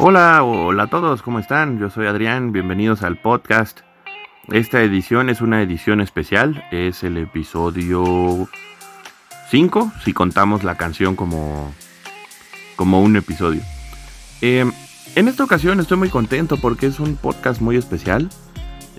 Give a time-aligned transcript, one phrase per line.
[0.00, 1.80] Hola, hola a todos, ¿cómo están?
[1.80, 3.80] Yo soy Adrián, bienvenidos al podcast.
[4.46, 8.48] Esta edición es una edición especial, es el episodio
[9.50, 11.74] 5, si contamos la canción como,
[12.76, 13.60] como un episodio.
[14.40, 14.70] Eh,
[15.16, 18.28] en esta ocasión estoy muy contento porque es un podcast muy especial.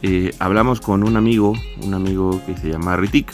[0.02, 3.32] Eh, hablamos con un amigo, un amigo que se llama Ritik.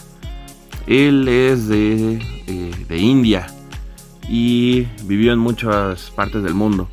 [0.85, 3.47] Él es de, eh, de India
[4.29, 6.87] y vivió en muchas partes del mundo.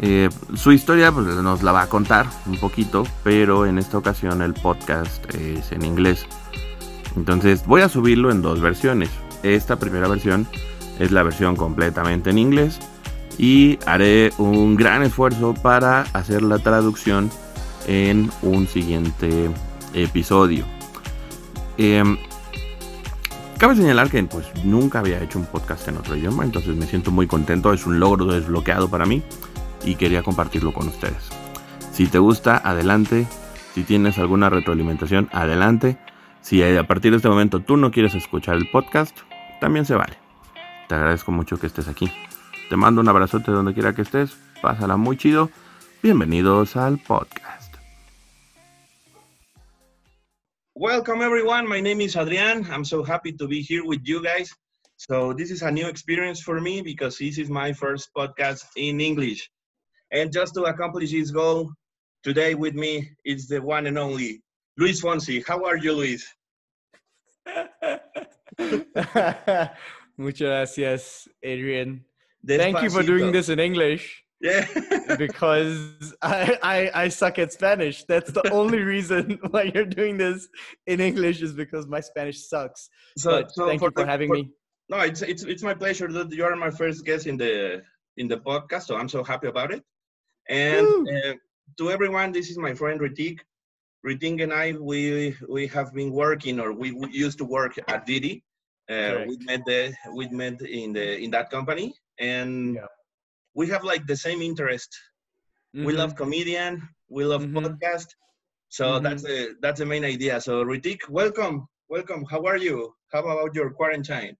[0.00, 4.42] Eh, su historia pues, nos la va a contar un poquito, pero en esta ocasión
[4.42, 6.26] el podcast es en inglés.
[7.16, 9.10] Entonces voy a subirlo en dos versiones.
[9.42, 10.46] Esta primera versión
[10.98, 12.78] es la versión completamente en inglés
[13.38, 17.30] y haré un gran esfuerzo para hacer la traducción
[17.86, 19.50] en un siguiente
[19.94, 20.64] episodio.
[21.76, 22.18] Em,
[23.58, 27.10] cabe señalar que pues nunca había hecho un podcast en otro idioma, entonces me siento
[27.10, 29.22] muy contento, es un logro desbloqueado para mí
[29.88, 31.30] y quería compartirlo con ustedes.
[31.92, 33.26] Si te gusta, adelante.
[33.74, 35.98] Si tienes alguna retroalimentación, adelante.
[36.42, 39.16] Si a partir de este momento tú no quieres escuchar el podcast,
[39.60, 40.18] también se vale.
[40.88, 42.10] Te agradezco mucho que estés aquí.
[42.68, 44.36] Te mando un abrazote donde quiera que estés.
[44.60, 45.50] Pásala muy chido.
[46.02, 47.74] Bienvenidos al podcast.
[50.74, 51.66] Welcome everyone.
[51.66, 52.66] My name is Adrian.
[52.70, 54.54] I'm so happy to be here with you guys.
[54.96, 59.00] So this is a new experience for me because this is my first podcast in
[59.00, 59.50] English.
[60.12, 61.72] And just to accomplish this goal,
[62.22, 64.42] today with me is the one and only
[64.76, 65.44] Luis Fonsi.
[65.46, 66.26] How are you, Luis?
[70.16, 72.04] Muchas gracias, Adrian.
[72.46, 74.24] Thank you for doing this in English.
[74.40, 74.66] Yeah.
[75.18, 78.04] because I, I I suck at Spanish.
[78.04, 80.48] That's the only reason why you're doing this
[80.86, 82.90] in English is because my Spanish sucks.
[83.16, 84.50] So, but so thank for you for the, having for, me.
[84.88, 87.82] No, it's it's it's my pleasure that you are my first guest in the
[88.16, 88.84] in the podcast.
[88.84, 89.82] So I'm so happy about it.
[90.48, 91.34] And uh,
[91.76, 93.40] to everyone, this is my friend Ritik.
[94.06, 98.06] Ritik and I, we we have been working, or we, we used to work at
[98.06, 98.42] Didi.
[98.90, 102.86] Uh, we met the we met in the in that company, and yeah.
[103.54, 104.96] we have like the same interest.
[105.76, 105.84] Mm-hmm.
[105.84, 107.58] We love comedian, we love mm-hmm.
[107.58, 108.06] podcast,
[108.70, 109.04] so mm-hmm.
[109.04, 110.40] that's the that's the main idea.
[110.40, 112.24] So Ritik, welcome, welcome.
[112.30, 112.94] How are you?
[113.12, 114.36] How about your quarantine?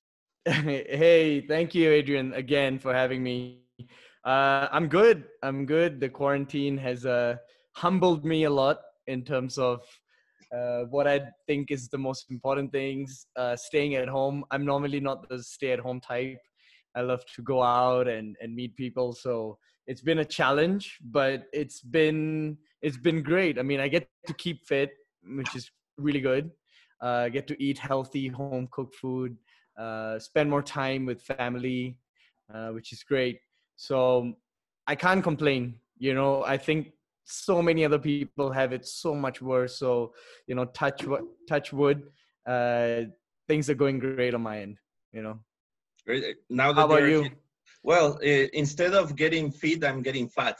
[0.44, 3.67] hey, thank you, Adrian, again for having me.
[4.28, 5.24] Uh, I'm good.
[5.42, 6.00] I'm good.
[6.00, 7.36] The quarantine has uh,
[7.72, 9.80] humbled me a lot in terms of
[10.54, 13.24] uh, what I think is the most important things.
[13.36, 14.44] Uh, staying at home.
[14.50, 16.36] I'm normally not the stay-at-home type.
[16.94, 19.14] I love to go out and, and meet people.
[19.14, 19.56] So
[19.86, 23.58] it's been a challenge, but it's been it's been great.
[23.58, 24.90] I mean, I get to keep fit,
[25.24, 26.50] which is really good.
[27.02, 29.38] Uh, I get to eat healthy, home cooked food.
[29.78, 31.98] Uh, spend more time with family,
[32.74, 33.38] which is great
[33.78, 34.34] so
[34.86, 35.76] I can't complain.
[35.98, 36.92] You know, I think
[37.24, 39.78] so many other people have it so much worse.
[39.78, 40.12] So,
[40.46, 41.06] you know, touch
[41.48, 42.02] touch wood.
[42.46, 43.02] Uh,
[43.46, 44.76] things are going great on my end.
[45.12, 45.38] You know.
[46.04, 46.36] Great.
[46.50, 47.30] Now that How about you?
[47.84, 50.58] Well, uh, instead of getting fit, I'm getting fat.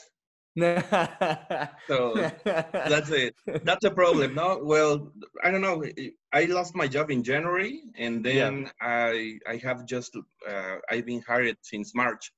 [0.58, 2.14] so
[2.44, 3.34] that's it.
[3.62, 4.34] That's a problem.
[4.34, 5.12] No, well,
[5.44, 5.84] I don't know.
[6.32, 8.68] I lost my job in January, and then yeah.
[8.80, 12.32] I I have just uh, I've been hired since March.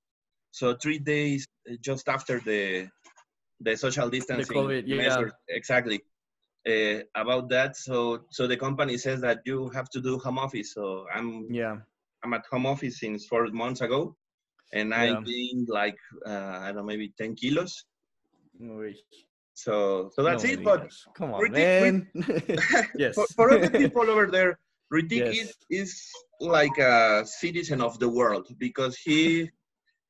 [0.50, 2.88] So three days uh, just after the
[3.60, 5.24] the social distancing the COVID, yeah.
[5.48, 6.00] exactly.
[6.68, 10.74] Uh, about that, so so the company says that you have to do home office.
[10.74, 11.76] So I'm yeah
[12.22, 14.16] I'm at home office since four months ago,
[14.72, 15.00] and yeah.
[15.00, 17.84] I've gained like uh, I don't know maybe ten kilos.
[19.54, 20.64] So so that's no, it.
[20.64, 22.08] But come on, man.
[22.96, 23.14] yes.
[23.14, 24.58] for, for other people over there,
[24.92, 25.38] Ritik yes.
[25.38, 29.50] is, is like a citizen of the world because he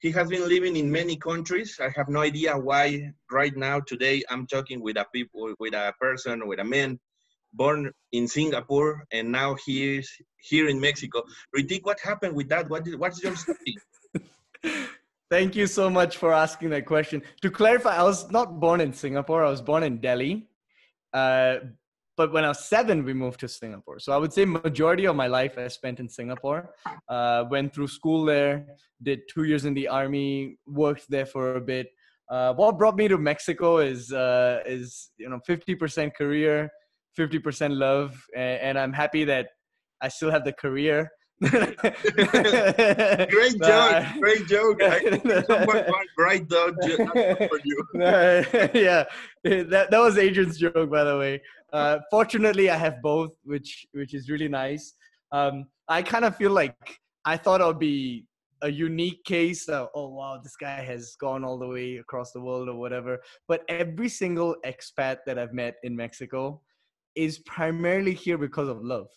[0.00, 1.78] he has been living in many countries.
[1.80, 5.92] I have no idea why right now today I'm talking with a people with a
[6.00, 6.98] person with a man
[7.52, 11.22] born in Singapore and now he is here in Mexico.
[11.56, 12.70] Ritik, what happened with that?
[12.70, 13.76] What what's your story?
[15.30, 17.22] Thank you so much for asking that question.
[17.42, 19.44] To clarify, I was not born in Singapore.
[19.44, 20.48] I was born in Delhi.
[21.12, 21.56] Uh,
[22.20, 23.98] but when I was seven, we moved to Singapore.
[23.98, 26.74] So I would say majority of my life I spent in Singapore.
[27.08, 28.66] Uh, went through school there,
[29.02, 31.86] did two years in the army, worked there for a bit.
[32.28, 36.68] Uh, what brought me to Mexico is uh, is you know 50% career,
[37.18, 39.46] 50% love, and, and I'm happy that
[40.02, 41.56] I still have the career great
[43.62, 44.78] joke, great joke.
[44.78, 46.76] great joke
[47.48, 47.82] for you.
[47.94, 49.04] yeah,
[49.42, 51.40] that that was Adrian's joke, by the way.
[51.72, 54.94] Uh, fortunately, I have both, which which is really nice.
[55.32, 58.26] Um, I kind of feel like I thought I'll be
[58.62, 62.40] a unique case of oh wow this guy has gone all the way across the
[62.40, 63.18] world or whatever
[63.48, 66.60] but every single expat that i've met in mexico
[67.14, 69.08] is primarily here because of love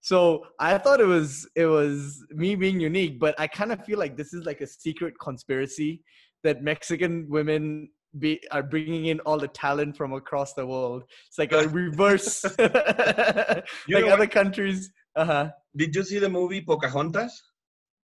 [0.00, 3.98] so i thought it was it was me being unique but i kind of feel
[3.98, 6.02] like this is like a secret conspiracy
[6.42, 7.88] that mexican women
[8.18, 12.44] be are bringing in all the talent from across the world it's like a reverse
[12.58, 17.42] like other countries uh-huh Did you see the movie Pocahontas?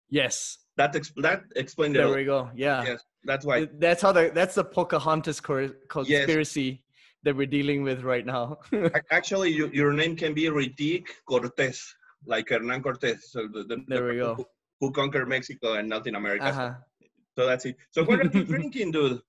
[0.10, 2.00] yes That ex- that explained it.
[2.00, 3.68] there we go yeah Yes, that's why.
[3.80, 6.84] that's how the that's the pocahontas conspiracy
[7.24, 8.58] that we're dealing with right now
[9.12, 11.80] Actually, you, your name can be Ritik Cortés,
[12.26, 13.20] like Hernan Cortés.
[13.22, 14.36] So the, the, There the we go.
[14.36, 14.46] Who,
[14.82, 16.46] who conquered Mexico and Latin America.
[16.52, 16.74] uh-huh
[17.38, 17.78] So that's it.
[17.92, 19.22] So what are you drinking, dude?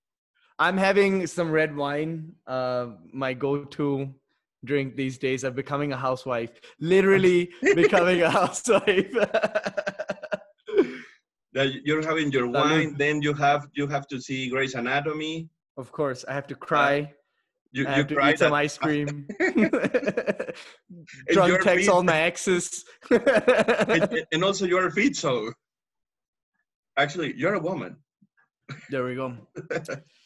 [0.57, 2.33] I'm having some red wine.
[2.47, 4.13] Uh, my go-to
[4.63, 5.43] drink these days.
[5.43, 6.51] I'm becoming a housewife.
[6.79, 9.13] Literally becoming a housewife.
[11.53, 15.49] You're having your wine, then you have you have to see Grey's Anatomy.
[15.77, 17.13] of course, I have to cry.
[17.71, 19.27] You, I you have to cried eat some ice cream.
[19.39, 22.85] And Drunk text all my exes.
[23.09, 25.51] and, and also you're a fit, so
[26.97, 27.97] actually you're a woman.
[28.89, 29.35] there we go.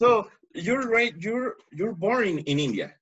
[0.00, 1.14] So you're right.
[1.18, 2.94] You're you're born in, in India.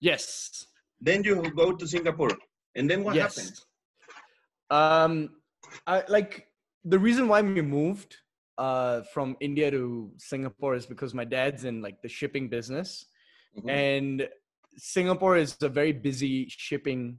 [0.00, 0.66] Yes.
[1.00, 2.30] Then you go to Singapore,
[2.76, 3.36] and then what yes.
[3.36, 3.58] happened?
[4.70, 5.30] Um,
[5.86, 6.46] I like
[6.84, 8.16] the reason why we moved
[8.58, 13.06] uh from India to Singapore is because my dad's in like the shipping business,
[13.58, 13.70] Mhm.
[13.70, 14.28] and
[14.76, 17.18] Singapore is a very busy shipping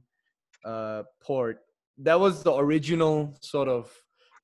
[0.64, 1.56] uh port.
[1.98, 3.90] That was the original sort of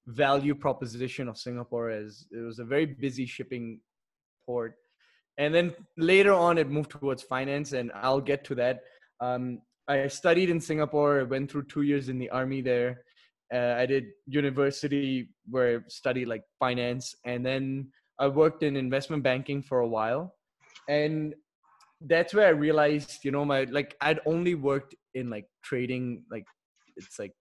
[0.07, 3.81] value proposition of Singapore as it was a very busy shipping
[4.47, 4.75] port.
[5.39, 8.81] And then later on, it moved towards finance, and I'll get to that.
[9.21, 11.21] Um, I studied in Singapore.
[11.21, 13.03] I went through two years in the army there.
[13.53, 17.89] Uh, I did university where I studied like finance, and then
[18.19, 20.35] I worked in investment banking for a while.
[20.89, 21.35] And
[22.03, 26.45] that's where I realized, you know, my like I'd only worked in like trading, like
[26.97, 27.35] it's like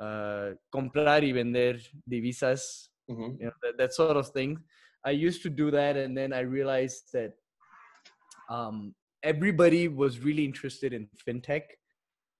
[0.00, 1.78] uh, comprar y vender
[2.10, 3.38] divisas, Mhm.
[3.38, 4.58] you know, that, that sort of thing.
[5.06, 7.32] I used to do that, and then I realized that
[8.50, 11.62] um, everybody was really interested in fintech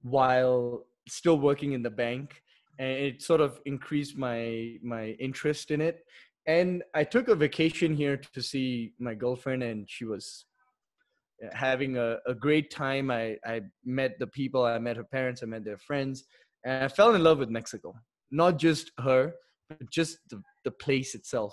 [0.03, 2.43] while still working in the bank,
[2.79, 6.05] and it sort of increased my my interest in it.
[6.47, 10.45] And I took a vacation here to see my girlfriend, and she was
[11.45, 13.11] uh, having a, a great time.
[13.11, 16.25] I, I met the people, I met her parents, I met their friends,
[16.65, 17.95] and I fell in love with Mexico.
[18.31, 19.35] Not just her,
[19.69, 21.53] but just the, the place itself.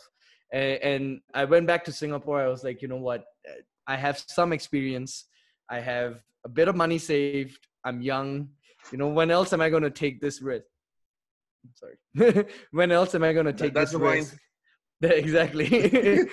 [0.54, 2.40] And, and I went back to Singapore.
[2.40, 3.26] I was like, you know what?
[3.88, 5.26] I have some experience.
[5.70, 7.58] I have a bit of money saved.
[7.84, 8.50] I'm young.
[8.92, 10.66] You know, when else am I going to take this risk?
[11.66, 12.46] I'm sorry.
[12.72, 13.94] when else am I going to take this risk?
[13.94, 14.18] that's this wine.
[14.20, 14.38] risk?
[15.02, 16.30] exactly.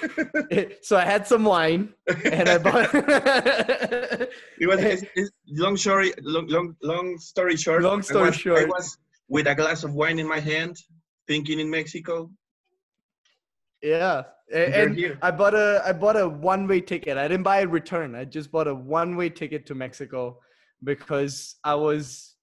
[0.83, 1.95] so I had some wine
[2.25, 6.13] and I bought It was it's, it's long story.
[6.23, 7.83] Long, long, long story short.
[7.83, 10.77] Long I story was, I was with a glass of wine in my hand,
[11.27, 12.31] thinking in Mexico.
[13.83, 14.23] Yeah.
[14.53, 15.19] A- You're And.
[15.23, 17.17] I bought a I bought a one way ticket.
[17.17, 18.15] I didn't buy a return.
[18.15, 20.39] I just bought a one way ticket to Mexico
[20.83, 22.37] because I was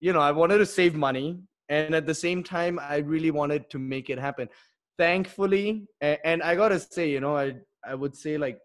[0.00, 3.68] you know, I wanted to save money and at the same time I really wanted
[3.70, 4.48] to make it happen.
[4.96, 7.54] Thankfully, a- and I got to say, you know, I
[7.86, 8.58] I would say like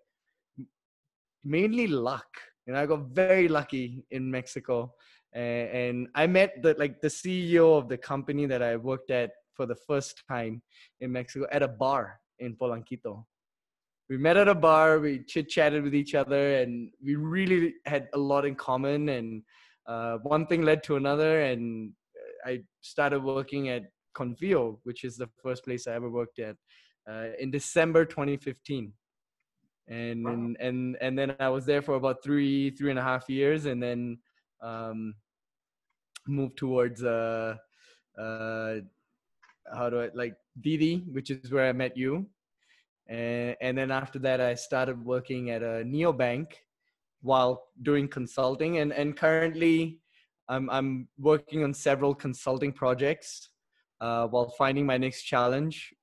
[1.43, 2.27] mainly luck.
[2.65, 4.93] You know, I got very lucky in Mexico,
[5.33, 9.31] and, and I met the like the CEO of the company that I worked at
[9.53, 10.61] for the first time
[11.01, 13.25] in Mexico at a bar in Polanquito.
[14.09, 18.09] We met at a bar, we chit chatted with each other, and we really had
[18.13, 19.09] a lot in common.
[19.09, 19.43] And
[19.87, 21.93] uh, one thing led to another, and
[22.45, 23.83] I started working at
[24.15, 26.57] Konfío, which is the first place I ever worked at,
[27.09, 28.93] uh, in December 2015
[29.87, 30.31] and Wow.
[30.31, 33.65] and and and then I was there for about three three and a half years,
[33.65, 34.17] and then
[34.61, 35.15] um,
[36.27, 37.57] moved towards uh,
[38.17, 38.75] uh,
[39.75, 42.27] how do I like Didi, which is where I met you,
[43.07, 46.47] and and then after that I started working at a neobank
[47.21, 49.99] while doing consulting, and and currently
[50.49, 53.49] I'm I'm working on several consulting projects
[54.01, 55.93] uh, while finding my next challenge,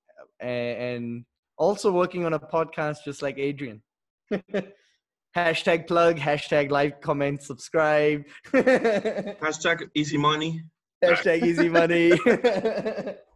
[0.41, 1.25] and, and
[1.59, 3.83] also working on a podcast just like Adrian.
[5.37, 8.25] hashtag plug, hashtag like, comment, subscribe.
[8.53, 10.63] Hashtag easy money.
[11.05, 12.13] hashtag easy money.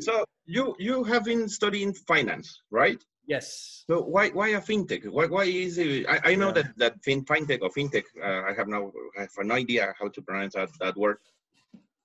[0.00, 3.02] So you you have been studying finance, right?
[3.26, 3.84] yes.
[3.86, 5.06] So why why a fintech?
[5.06, 6.06] Why why is it?
[6.08, 6.62] I, I know Yeah.
[6.62, 8.04] that that fin, fintech or fintech.
[8.22, 11.18] Uh, I have no I have no idea how to pronounce that that word.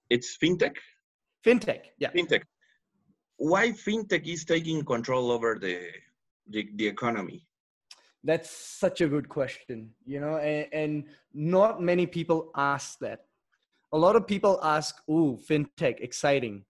[0.09, 0.75] It's fintech.
[1.45, 1.81] Fintech.
[1.97, 2.11] Yeah.
[2.11, 2.43] Fintech.
[3.37, 5.75] why fintech is taking control over the
[6.47, 7.47] the, the economy?
[8.23, 13.25] That's such a good question, you know, and, and not many people ask that.
[13.91, 16.63] A lot of people ask, "Ooh, fintech, exciting,"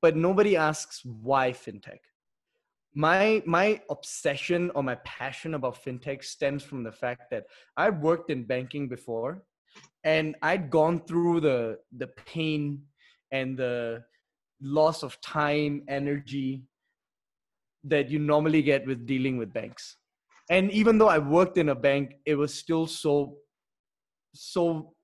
[0.00, 2.00] but nobody asks why fintech.
[2.94, 7.44] My my obsession or my passion about fintech stems from the fact that
[7.76, 9.44] I've worked in banking before,
[10.04, 12.82] and I'd gone through the the pain
[13.30, 14.04] and the
[14.60, 16.64] loss of time, energy
[17.84, 19.96] that you normally get with dealing with banks.
[20.50, 23.36] And even though I worked in a bank, it was still so
[24.34, 24.94] so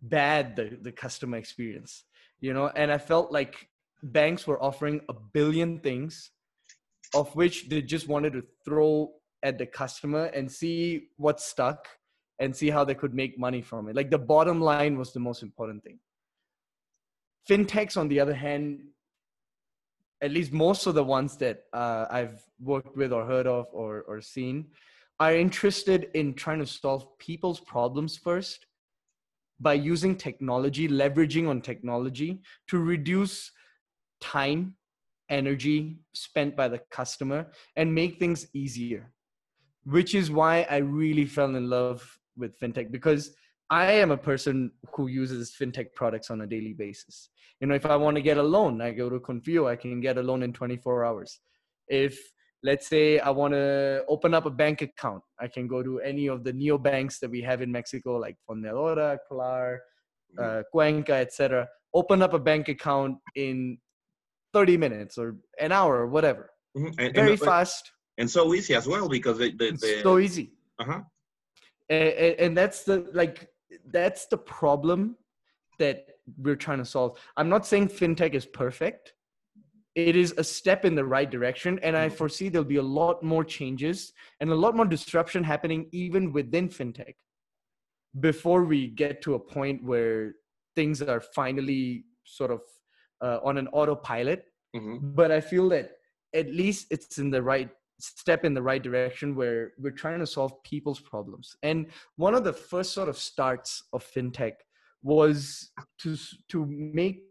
[0.00, 2.04] bad the, the customer experience.
[2.40, 3.68] You know, and I felt like
[4.02, 6.30] banks were offering a billion things
[7.14, 11.88] of which they just wanted to throw at the customer and see what stuck
[12.38, 13.96] and see how they could make money from it.
[13.96, 15.98] Like the bottom line was the most important thing.
[17.48, 18.80] Fintechs, on the other hand,
[20.22, 24.02] at least most of the ones that uh, I've worked with or heard of or,
[24.02, 24.66] or seen
[25.18, 28.66] are interested in trying to solve people's problems first
[29.60, 33.50] by using technology, leveraging on technology to reduce
[34.22, 34.74] time,
[35.28, 39.12] energy spent by the customer and make things easier.
[39.84, 43.34] Which is why I really fell in love with fintech because
[43.68, 47.30] I am a person who uses fintech products on a daily basis.
[47.60, 50.00] You know, if I want to get a loan, I go to Konfío, I can
[50.00, 51.40] get a loan in 24 hours.
[51.88, 52.18] If
[52.62, 56.28] let's say I want to open up a bank account, I can go to any
[56.28, 59.80] of the neo banks that we have in Mexico, like Fondeadora, Klar,
[60.38, 61.68] uh, Cuenca, etc.
[61.94, 63.78] Open up a bank account in
[64.52, 66.50] 30 minutes or an hour or whatever.
[66.76, 66.94] Mhm.
[66.98, 70.52] And, Very and, fast, and so easy as well because the, the, so easy.
[70.78, 71.00] uh-huh.
[71.88, 73.48] and, and that's the like
[73.90, 75.16] that's the problem
[75.78, 76.06] that
[76.38, 79.14] we're trying to solve i'm not saying fintech is perfect
[79.94, 83.22] it is a step in the right direction and i foresee there'll be a lot
[83.22, 87.14] more changes and a lot more disruption happening even within fintech
[88.20, 90.34] before we get to a point where
[90.76, 92.60] things are finally sort of
[93.22, 95.14] uh, on an autopilot Mhm.
[95.20, 95.86] but i feel that
[96.34, 100.26] at least it's in the right step in the right direction where we're trying to
[100.26, 101.78] solve people's problems and
[102.16, 104.54] one of the first sort of starts of fintech
[105.02, 106.16] was to
[106.48, 107.26] to make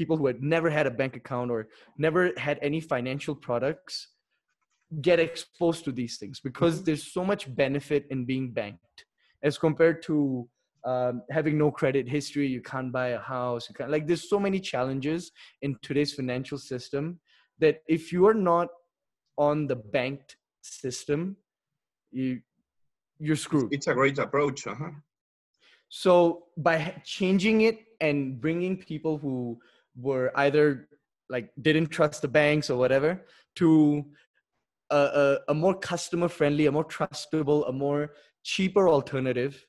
[0.00, 3.94] people who had never had a bank account or never had any financial products
[5.00, 8.98] get exposed to these things because there's so much benefit in being banked
[9.42, 10.48] as compared to
[10.84, 14.38] um, having no credit history you can't buy a house you can't like there's so
[14.38, 15.30] many challenges
[15.62, 17.18] in today's financial system
[17.58, 18.68] that if you are not
[19.38, 21.36] on the banked system
[22.10, 22.40] you
[23.18, 24.66] you're screwed It's a great approach.
[24.66, 24.90] Uh-huh.
[25.88, 29.58] so by changing it and bringing people who
[29.96, 30.88] were either
[31.28, 33.20] like didn't trust the banks or whatever
[33.56, 34.04] to
[34.90, 38.12] a, a, a more customer friendly, a more trustable, a more
[38.44, 39.66] cheaper alternative,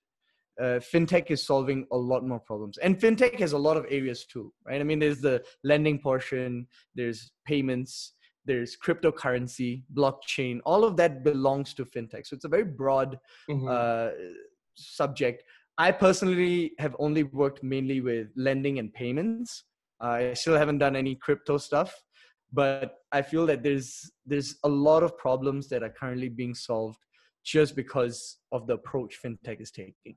[0.60, 2.78] uh, fintech is solving a lot more problems.
[2.78, 4.80] And fintech has a lot of areas too, right?
[4.80, 8.14] I mean, there's the lending portion, there's payments,
[8.46, 12.28] there's cryptocurrency, blockchain, all of that belongs to fintech.
[12.28, 13.20] So it's a very broad
[13.50, 13.68] Mhm.
[13.70, 14.12] uh,
[14.76, 15.44] subject.
[15.78, 19.64] I personally have only worked mainly with lending and payments.
[20.00, 21.96] I still haven't done any crypto stuff,
[22.52, 27.00] but I feel that there's there's a lot of problems that are currently being solved
[27.44, 30.16] just because of the approach fintech is taking.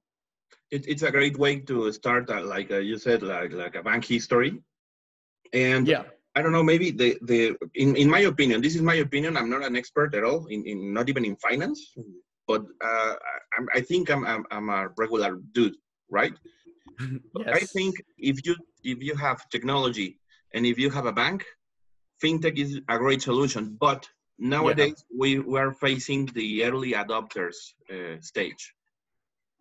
[0.71, 3.83] It, it's a great way to start, uh, like uh, you said, like like a
[3.83, 4.63] bank history.
[5.53, 6.05] And Yeah,
[6.35, 9.37] I don't know, maybe the the in, in my opinion, this is my opinion.
[9.37, 11.95] I'm not an expert at all in, in not even in finance,
[12.47, 15.77] but uh, I, I'm- think I'm, I'm I'm a regular dude,
[16.11, 16.35] right?
[17.55, 20.19] I think if you if you have technology
[20.55, 21.45] and if you have a bank,
[22.23, 23.77] fintech is a great solution.
[23.81, 24.09] But
[24.39, 27.57] nowadays we, we are facing the early adopters
[27.91, 28.73] uh, stage,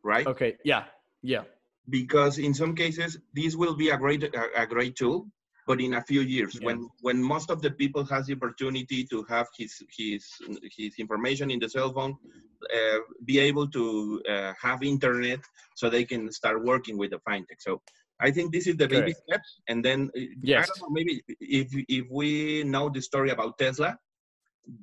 [0.05, 0.27] right?
[0.27, 0.57] Okay.
[0.63, 0.85] Yeah.
[1.21, 1.43] Yeah.
[1.89, 5.27] Because in some cases this will be a great a, a great tool,
[5.67, 6.67] but in a few years Yeah.
[6.67, 10.25] when when most of the people has the opportunity to have his his
[10.77, 12.15] his information in the cell phone,
[12.77, 15.39] uh, be able to uh, have internet
[15.75, 17.59] so they can start working with the fintech.
[17.59, 17.81] So
[18.19, 19.21] I think this is the baby Correct.
[19.27, 20.67] steps, and then uh, I Yes.
[20.67, 21.67] don't know, maybe if
[21.99, 23.97] if we know the story about Tesla,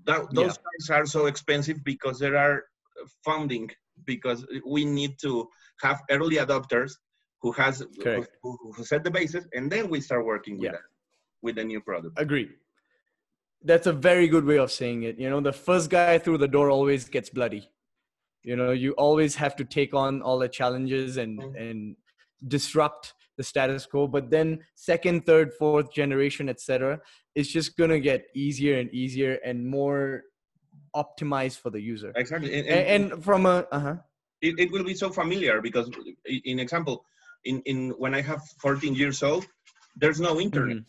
[0.07, 2.62] that, those cars are so expensive because there are
[3.25, 3.71] funding
[4.07, 5.49] because we need to
[5.81, 6.93] have early adopters
[7.41, 7.85] who has
[8.43, 10.73] who, who, set the basis, and then we start working with Yeah.
[10.73, 10.83] that
[11.43, 12.15] with the new product.
[12.19, 12.51] Agreed.
[13.65, 15.19] That's a very good way of saying it.
[15.19, 17.69] You know, the first guy through the door always gets bloody.
[18.43, 21.61] You know, you always have to take on all the challenges and Mhm.
[21.61, 21.97] and
[22.47, 24.07] disrupt the status quo.
[24.09, 27.01] But then second, third, fourth generation, etc.,
[27.35, 30.25] it's just gonna get easier and easier and more
[30.95, 32.13] optimized for the user.
[32.17, 32.51] Exactly.
[32.59, 33.97] And, And, and from a uh-huh.
[34.41, 35.91] it, it will be so familiar because
[36.27, 37.05] in example,
[37.45, 39.47] in, in when I have 14 years old,
[39.97, 40.79] there's no internet.
[40.79, 40.85] Mhm.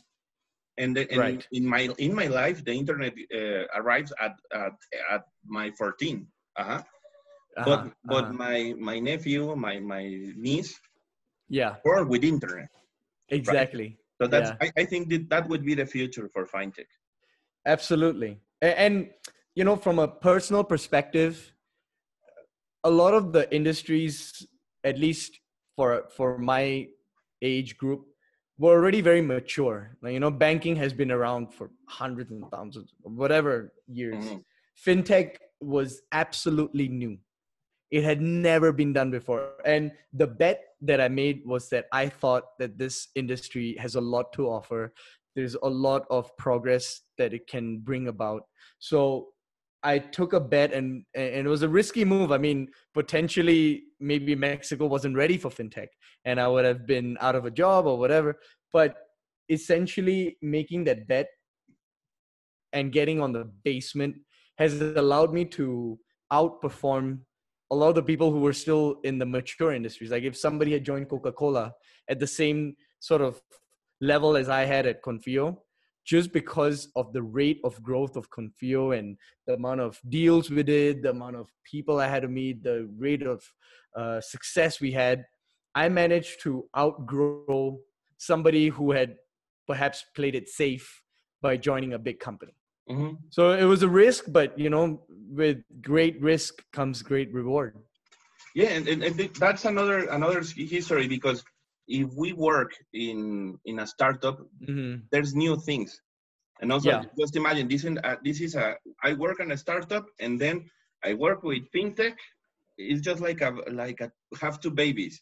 [0.79, 1.47] And, the, and Right.
[1.51, 4.73] in my in my life, the internet uh, arrives at, at
[5.11, 6.27] at my 14.
[6.57, 6.81] Uh-huh.
[7.55, 8.33] But Uh-huh, but uh-huh.
[8.45, 10.03] my my nephew, my my
[10.47, 10.73] niece,
[11.59, 12.69] yeah, born with internet.
[13.29, 13.89] exactly.
[14.19, 14.57] So that's Yeah.
[14.65, 16.89] I, I think that that would be the future for fintech.
[17.65, 18.39] Absolutely.
[18.61, 19.09] And,
[19.55, 21.53] you know, from a personal perspective,
[22.83, 24.45] a lot of the industries,
[24.83, 25.39] at least
[25.75, 26.87] for for my
[27.41, 28.05] age group,
[28.57, 29.97] were already very mature.
[30.01, 34.23] Like, you know, banking has been around for hundreds and thousands, whatever years.
[34.25, 34.43] Mhm.
[34.85, 37.17] Fintech was absolutely new.
[37.91, 39.61] It had never been done before.
[39.65, 44.01] And the bet that I made was that I thought that this industry has a
[44.01, 44.93] lot to offer.
[45.35, 48.47] There's a lot of progress that it can bring about.
[48.79, 49.32] So
[49.83, 52.31] I took a bet and and it was a risky move.
[52.31, 55.87] I mean, potentially maybe Mexico wasn't ready for fintech
[56.25, 58.39] and I would have been out of a job or whatever.
[58.71, 58.95] But
[59.49, 61.27] essentially making that bet
[62.71, 64.15] and getting on the basement
[64.57, 65.99] has allowed me to
[66.31, 67.19] outperform
[67.71, 70.11] a lot of the people who were still in the mature industries.
[70.11, 71.73] Like if somebody had joined Coca-Cola
[72.07, 73.41] at the same sort of
[73.99, 75.57] level as I had at Konfío,
[76.05, 79.17] just because of the rate of growth of Konfío and
[79.47, 82.89] the amount of deals we did, the amount of people I had to meet, the
[82.97, 83.43] rate of
[83.95, 85.25] uh, success we had,
[85.75, 87.79] I managed to outgrow
[88.17, 89.15] somebody who had
[89.67, 91.01] perhaps played it safe
[91.41, 92.53] by joining a big company.
[92.89, 93.17] Mhm.
[93.29, 97.77] So it was a risk, but you know, with great risk comes great reward.
[98.55, 101.43] Yeah, and, and, and that's another another history because
[102.01, 103.19] if we work in
[103.69, 105.91] in a startup, hmm there's new things,
[106.61, 107.03] and also Yeah.
[107.21, 107.83] just imagine this.
[107.89, 108.75] In, uh, this is a
[109.07, 110.55] I work on a startup, and then
[111.09, 112.17] I work with fintech.
[112.77, 113.51] It's just like a
[113.81, 114.09] like a
[114.43, 115.21] have two babies,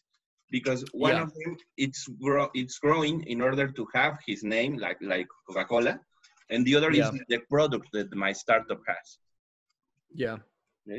[0.56, 1.22] because one Yeah.
[1.24, 5.64] of them it's grow it's growing in order to have his name like like Coca
[5.72, 5.94] Cola,
[6.50, 7.10] and the other Yeah.
[7.12, 9.06] is the product that my startup has.
[10.24, 10.38] Yeah,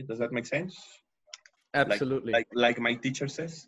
[0.09, 0.73] Does that make sense?
[1.73, 2.33] absolutely.
[2.33, 3.67] like like my teacher says.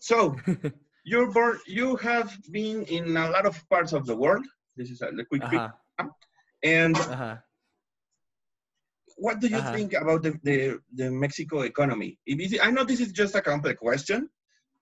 [0.00, 0.36] So
[1.10, 1.58] you're born.
[1.66, 4.44] You have been in a lot of parts of the world.
[4.76, 5.68] This is a quick uh-huh.
[6.62, 7.36] And Uh-huh.
[9.16, 9.72] what do you Uh-huh.
[9.72, 12.18] think about the, the, the Mexico economy?
[12.62, 14.28] I know this is just a complex question,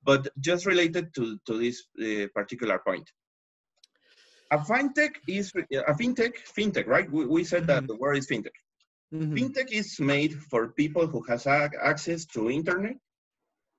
[0.04, 3.10] but just related to, to this uh, particular point.
[4.52, 7.10] A fintech is a fintech, fintech, right?
[7.10, 7.88] We, we said that Mhm.
[7.88, 8.56] the word is fintech.
[9.12, 9.38] Mhm.
[9.38, 12.96] Fintech is made for people who has ac- access to internet.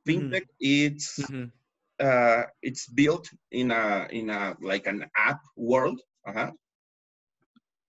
[0.07, 1.51] Fintech it's Mhm.
[1.99, 5.99] Uh, it's built in a in a like an app world.
[6.27, 6.51] Uh-huh.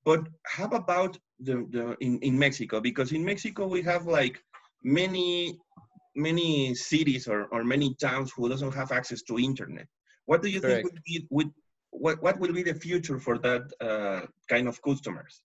[0.04, 2.80] But how about the, the in, in Mexico?
[2.80, 4.42] Because in Mexico we have like
[4.82, 5.58] many
[6.14, 9.86] many cities or, or many towns who doesn't have access to internet.
[10.26, 11.50] What do you think would be would
[11.90, 15.42] what, what will be the future for that uh, kind of customers?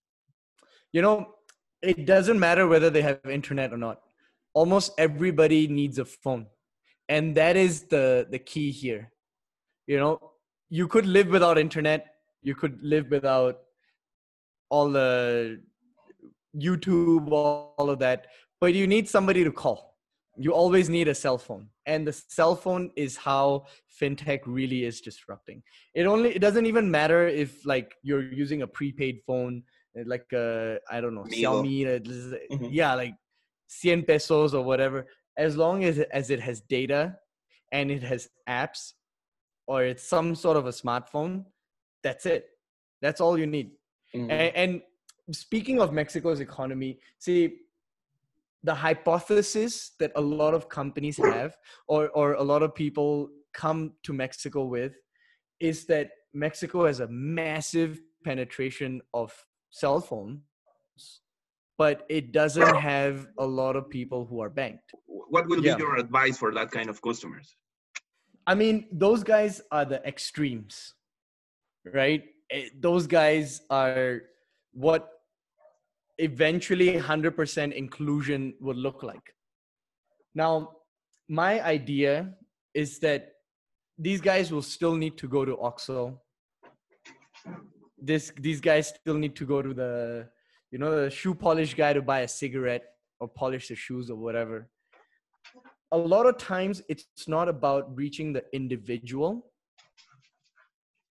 [0.91, 1.35] You know,
[1.81, 4.01] it doesn't matter whether they have internet or not.
[4.53, 6.47] Almost everybody needs a phone.
[7.13, 9.03] And that is the the key here.
[9.91, 10.13] You know,
[10.79, 12.01] you could live without internet,
[12.49, 13.55] you could live without
[14.73, 15.09] all the
[16.65, 18.27] YouTube, all, all of that,
[18.61, 19.79] but you need somebody to call.
[20.45, 21.65] You always need a cell phone.
[21.85, 23.65] And the cell phone is how
[23.99, 25.61] fintech really is disrupting.
[25.93, 29.63] It only it doesn't even matter if like you're using a prepaid phone
[29.97, 31.43] uh, like uh I don't know Migo.
[31.43, 32.69] Xiaomi uh, Mhm.
[32.81, 33.15] yeah like
[33.83, 35.05] 100 pesos or whatever
[35.37, 37.17] as long as it, as it has data
[37.71, 38.93] and it has apps
[39.67, 41.45] or it's some sort of a smartphone
[42.03, 42.49] that's it
[43.01, 43.71] that's all you need
[44.15, 44.29] Mhm.
[44.29, 44.81] and, and
[45.31, 47.59] speaking of Mexico's economy, see,
[48.63, 53.93] the hypothesis that a lot of companies have, or, or a lot of people come
[54.03, 54.93] to Mexico with,
[55.59, 59.33] is that Mexico has a massive penetration of
[59.69, 60.39] cell phones,
[61.77, 64.93] but it doesn't have a lot of people who are banked.
[65.05, 65.75] What will Yeah.
[65.75, 67.55] be your advice for that kind of customers?
[68.45, 70.93] I mean, those guys are the extremes,
[71.85, 72.23] right?
[72.51, 74.23] Eh, Those guys are
[74.73, 75.09] what
[76.17, 79.33] eventually 100% inclusion would look like.
[80.35, 80.77] Now,
[81.27, 82.37] my idea
[82.73, 83.33] is that
[83.97, 86.19] these guys will still need to go to Oxxo.
[87.97, 90.29] This these guys still need to go to the
[90.73, 92.85] you know the shoe polish guy to buy a cigarette
[93.19, 94.67] or polish the shoes or whatever
[95.91, 99.31] a lot of times it's not about reaching the individual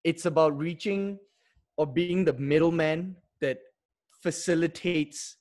[0.04, 1.20] it's about reaching
[1.78, 3.60] or being the middleman that
[4.24, 5.38] facilitates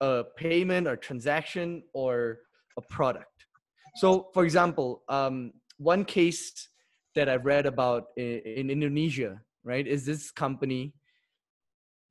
[0.00, 2.38] a payment or transaction or
[2.76, 3.46] a product.
[3.96, 6.68] So, for example, um, one case
[7.14, 10.92] that I've read about in, in Indonesia, right, is this company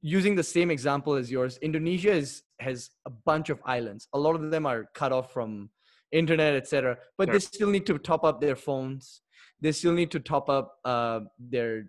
[0.07, 1.57] using the same example as yours.
[1.61, 4.07] Indonesia is has a bunch of islands.
[4.13, 5.69] A lot of them are cut off from
[6.11, 6.97] internet, etc.
[7.17, 7.33] But sure.
[7.33, 9.21] they still need to top up their phones.
[9.59, 11.87] They still need to top up uh, their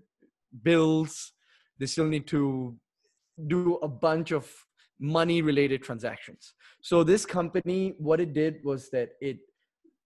[0.62, 1.33] bills.
[1.78, 2.76] They still need to
[3.46, 4.50] do a bunch of
[4.98, 6.54] money related transactions.
[6.83, 9.38] So this company, what it did was that it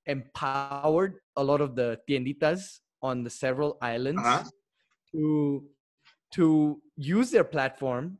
[0.07, 4.44] empowered a lot of the tienditas on the several islands uh-huh.
[5.12, 5.64] to
[6.33, 8.19] to use their platform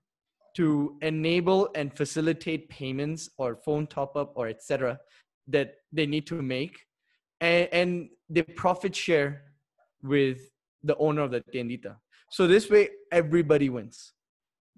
[0.57, 4.99] to enable and facilitate payments or phone top up or etc
[5.49, 6.79] that they need to make.
[7.41, 9.43] And, and they profit share
[10.03, 10.39] with
[10.83, 11.97] the owner of the tiendita.
[12.31, 14.13] So this way everybody wins.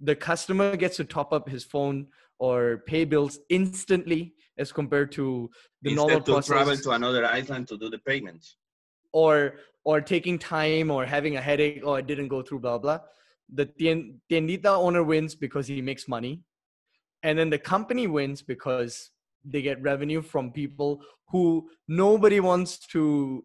[0.00, 5.50] The customer gets to top up his phone or pay bills instantly as compared to
[5.82, 6.48] the Instead normal to process.
[6.48, 8.56] travel to another island to do the payments.
[9.12, 12.98] Or or taking time or having a headache oh it didn't go through blah blah
[13.52, 13.66] the
[14.30, 16.42] tiendita owner wins because he makes money
[17.22, 19.10] and then the company wins because
[19.44, 23.44] they get revenue from people who nobody wants to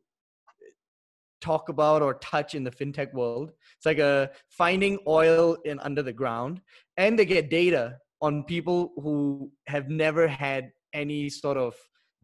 [1.41, 3.51] talk about or touch in the fintech world.
[3.77, 6.61] It's like a finding oil in under the ground
[6.97, 11.73] and they get data on people who have never had any sort of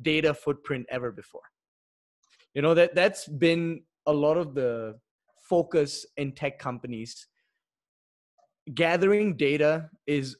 [0.01, 1.47] data footprint ever before.
[2.53, 4.99] You know that that's been a lot of the
[5.39, 7.27] focus in tech companies
[8.73, 10.37] gathering data is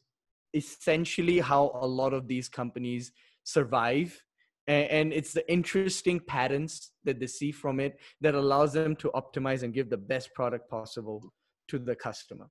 [0.54, 3.12] essentially how a lot of these companies
[3.44, 4.20] survive.
[4.68, 9.62] And, it's the interesting patterns that they see from it that allows them to optimize
[9.62, 11.32] and give the best product possible
[11.68, 12.48] to the customer.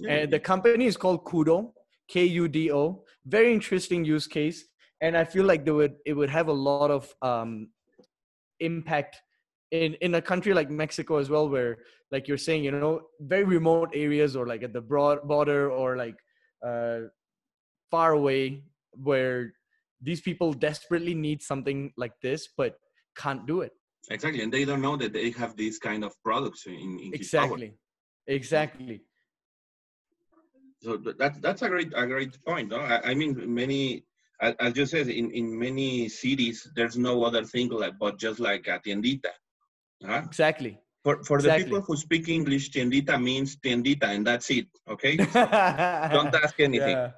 [0.00, 0.10] Yeah.
[0.14, 1.70] and the company is called kudo
[2.08, 4.64] k-u-d-o very interesting use case.
[5.00, 7.68] And i feel like they would it would have a lot of um,
[8.58, 9.22] impact
[9.70, 11.78] in in a country like Mexico as well, where
[12.10, 15.96] like you're saying, you know, very remote areas or like at the broad border or
[15.96, 16.16] like
[16.64, 17.00] uh,
[17.90, 19.52] far away, where
[20.00, 22.76] these people desperately need something like this but
[23.16, 23.72] can't do it.
[24.10, 27.74] Exactly, and they don't know that they have these kind of products in, in exactly,
[28.26, 29.00] exactly.
[30.82, 32.68] So that's that's a great a great point.
[32.68, 32.80] No?
[32.80, 34.04] I, I mean, many
[34.40, 38.66] as you said, in, in many cities, there's no other thing like, but just like
[38.66, 39.30] a tiendita.
[40.04, 40.22] Huh?
[40.24, 40.78] Exactly.
[41.02, 41.64] For, for exactly.
[41.64, 44.68] the people who speak English, tiendita means tiendita, and that's it.
[44.88, 45.16] Okay.
[46.16, 46.96] Don't ask anything.
[46.96, 47.10] Yeah.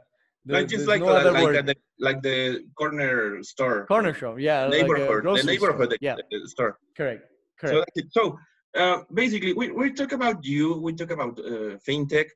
[0.44, 3.87] There, like just like no like, like, the, like the corner store.
[3.87, 4.68] Corner shop, yeah.
[4.68, 5.99] Neighborhood, the neighborhood store.
[6.01, 6.16] Yeah.
[6.44, 6.79] store.
[6.96, 7.22] Correct.
[7.59, 7.90] Correct.
[7.96, 8.38] So, so
[8.81, 10.75] uh, basically, we, we talk about you.
[10.75, 12.27] We talk about uh, fintech.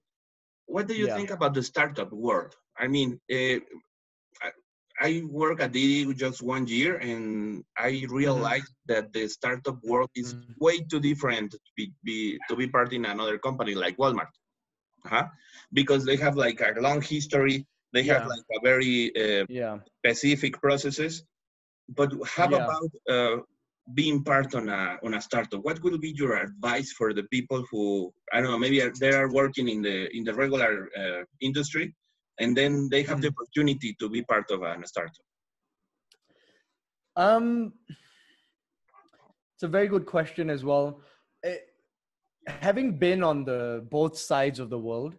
[0.67, 1.17] What do you yeah.
[1.17, 2.55] think about the startup world?
[2.79, 3.61] I mean, uh,
[5.01, 8.15] I work at Didi just one year, and I mm-hmm.
[8.15, 8.93] realized mm-hmm.
[8.93, 10.53] that the startup world is mm-hmm.
[10.61, 14.33] way too different to be, be, to be part in another company like Walmart,
[15.07, 15.27] huh?
[15.73, 17.67] Because they have like a long history.
[17.93, 18.19] They yeah.
[18.19, 19.79] have like a very uh, yeah.
[19.99, 21.25] specific processes.
[21.89, 22.65] But how yeah.
[22.65, 23.37] about uh,
[23.95, 25.65] being part on a on a startup?
[25.65, 29.33] What would be your advice for the people who I don't know maybe they are
[29.33, 31.95] working in the in the regular uh, industry
[32.41, 33.23] and then they have mm.
[33.23, 33.35] the hmm.
[33.39, 35.27] opportunity to be part of a startup?
[37.17, 37.75] Um,
[39.55, 41.01] it's a very good question as well.
[41.43, 41.69] It,
[42.49, 45.17] eh, having been on the both sides of the world,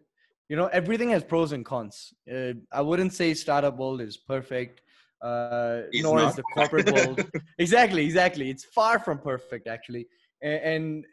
[0.49, 2.13] you know, everything has pros and cons.
[2.29, 4.81] Uh, I wouldn't say startup world is perfect,
[5.21, 6.29] uh, nor not.
[6.29, 7.23] is the corporate world.
[7.59, 8.49] exactly, exactly.
[8.49, 10.07] It's far from perfect, actually.
[10.41, 11.05] And, and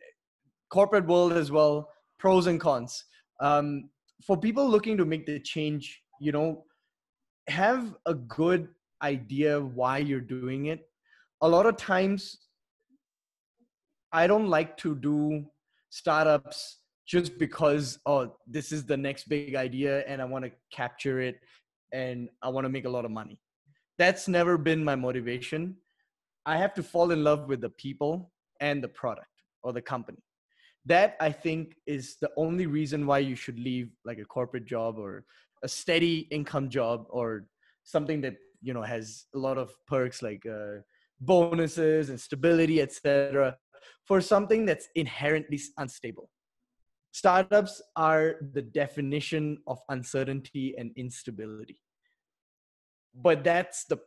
[0.70, 3.04] corporate world as well, pros and cons.
[3.40, 3.90] Um,
[4.24, 6.64] for people looking to make the change, you know,
[7.48, 8.68] have a good
[9.02, 10.88] idea why you're doing it.
[11.40, 12.38] A lot of times,
[14.12, 15.46] I don't like to do
[15.90, 21.20] startups just because, oh, this is the next big idea and I want to capture
[21.20, 21.40] it
[21.92, 23.38] and I want to make a lot of money.
[23.98, 25.76] That's never been my motivation.
[26.44, 29.28] I have to fall in love with the people and the product
[29.62, 30.18] or the company
[30.84, 34.98] that i think is the only reason why you should leave like a corporate job
[34.98, 35.24] or
[35.62, 37.46] a steady income job or
[37.84, 40.80] something that you know has a lot of perks like uh,
[41.20, 43.56] bonuses and stability etc
[44.08, 46.30] for something that's inherently unstable.
[47.12, 51.80] Startups are the definition of uncertainty and instability.
[53.14, 53.98] But that's the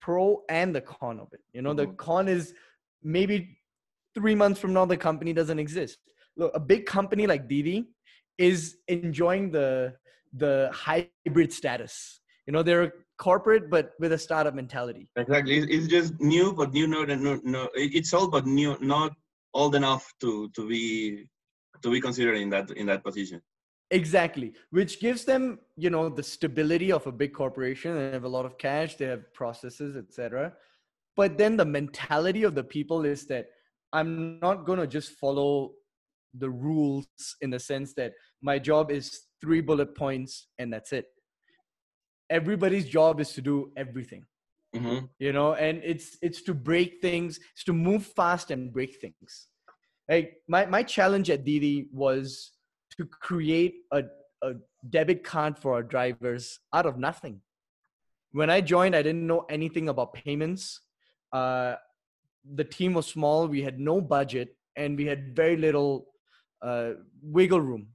[0.00, 1.40] pro and the con of it.
[1.52, 1.90] You know mm-hmm.
[1.90, 2.54] the con is
[3.02, 3.58] maybe
[4.14, 5.98] three months from now the company doesn't exist
[6.36, 7.88] look a big company like Didi
[8.38, 9.94] is enjoying the
[10.32, 12.20] the hybrid status.
[12.46, 15.08] You know, they're corporate but with a startup mentality.
[15.16, 15.58] Exactly.
[15.58, 17.68] It's just new, but new not no no.
[17.74, 19.12] It's old, but new, not
[19.54, 21.28] old enough to to be
[21.82, 23.40] to be considered in that in that position.
[23.92, 27.94] Exactly, which gives them, you know, the stability of a big corporation.
[27.96, 30.52] They have a lot of cash, they have processes, etc.
[31.16, 33.48] But then the mentality of the people is that
[33.92, 35.72] I'm not going to just follow
[36.34, 37.06] the rules
[37.40, 41.06] in the sense that my job is three bullet points and that's it.
[42.30, 44.24] Everybody's job is to do everything.
[44.74, 45.06] Mm-hmm.
[45.18, 49.48] You know, and it's it's to break things, it's to move fast and break things.
[50.08, 52.52] Like my my challenge at Didi was
[52.96, 54.04] to create a,
[54.42, 54.52] a
[54.88, 57.40] debit card for our drivers out of nothing.
[58.30, 60.80] When I joined, I didn't know anything about payments.
[61.32, 61.74] Uh,
[62.54, 66.06] the team was small, we had no budget, and we had very little
[66.62, 67.88] uh, wiggle room.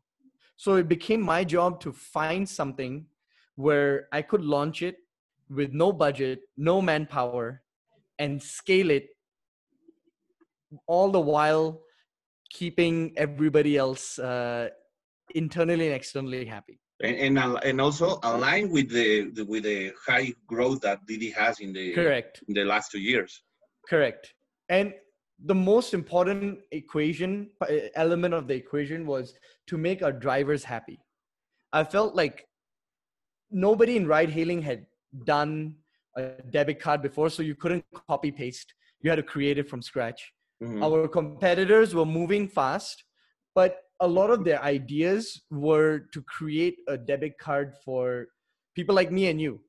[0.58, 3.06] So it became my job to find something
[3.56, 4.98] where I could launch it
[5.50, 7.62] with no budget, no manpower,
[8.20, 9.08] and scale it
[10.88, 11.82] all the while
[12.50, 14.70] keeping everybody else uh,
[15.34, 16.80] internally and externally happy.
[17.04, 21.60] And, and and also align with the, the with the high growth that Didi has
[21.60, 22.42] in the Correct.
[22.48, 23.44] in the last two years.
[23.90, 24.34] Correct.
[24.70, 24.94] And
[25.44, 29.34] the most important equation uh, element of the equation was
[29.68, 31.00] to make our drivers happy.
[31.74, 32.48] I felt like
[33.52, 34.86] nobody in ride hailing had
[35.26, 35.76] done
[36.16, 38.74] a debit card before, so you couldn't copy paste.
[39.02, 40.34] You had to create it from scratch.
[40.64, 40.82] Mhm.
[40.82, 43.04] Our competitors were moving fast,
[43.54, 48.28] but a lot of their ideas were to create a debit card for
[48.74, 49.62] people like me and you.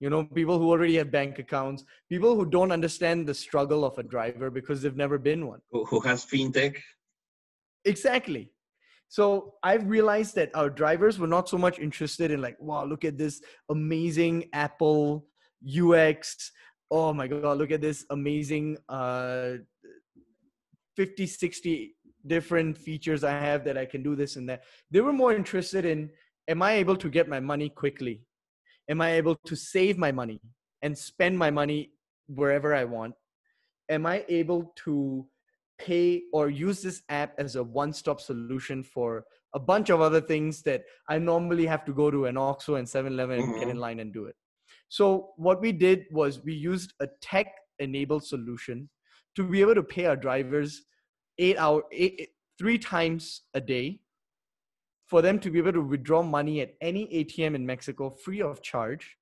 [0.00, 3.96] You know, people who already have bank accounts, people who don't understand the struggle of
[3.98, 5.60] a driver because they've never been one.
[5.70, 6.76] Who, has fintech?
[7.84, 8.52] Exactly.
[9.08, 13.04] So I've realized that our drivers were not so much interested in like, wow, look
[13.04, 15.26] at this amazing Apple
[15.64, 16.52] UX.
[16.90, 19.52] Oh my God, look at this amazing uh,
[20.96, 24.64] 50, 60 different features I have that I can do this and that.
[24.90, 26.10] They were more interested in,
[26.48, 28.25] am I able to get my money quickly?
[28.88, 30.40] Am I able to save my money
[30.82, 31.92] and spend my money
[32.28, 33.14] wherever I want?
[33.88, 35.26] Am I able to
[35.78, 40.62] pay or use this app as a one-stop solution for a bunch of other things
[40.62, 43.80] that I normally have to go to an Oxxo and 7-Eleven and get in Mhm.
[43.80, 44.36] line and do it.
[44.88, 48.88] So what we did was we used a tech-enabled solution
[49.34, 50.84] to be able to pay our drivers
[51.38, 54.00] eight hour eight- three times a day
[55.06, 58.62] for them to be able to withdraw money at any ATM in Mexico free of
[58.62, 59.16] charge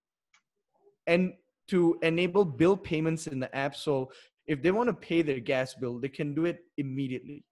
[1.07, 1.35] and
[1.68, 3.77] to enable bill payments in the app.
[3.77, 4.11] So
[4.47, 7.44] if they want to pay their gas bill they can do it immediately.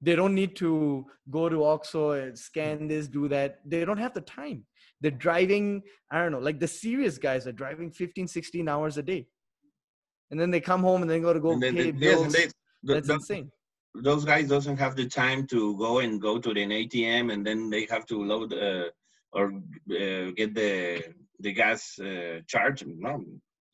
[0.00, 3.58] They don't need to go to Oxxo and scan this do that.
[3.66, 4.64] They don't have the time.
[5.00, 9.02] They're driving i don't know like the serious guys are driving 15 16 hours a
[9.02, 9.28] day.
[10.30, 12.24] And then they come home and then go to go And pay bills.
[12.24, 12.52] And they- th-
[12.84, 13.50] that's th- insane
[14.02, 17.70] those guys doesn't have the time to go and go to an ATM and then
[17.70, 18.88] they have to load uh,
[19.32, 19.52] or
[19.90, 21.02] uh, get the
[21.40, 22.84] the gas uh, charge.
[22.86, 23.24] No,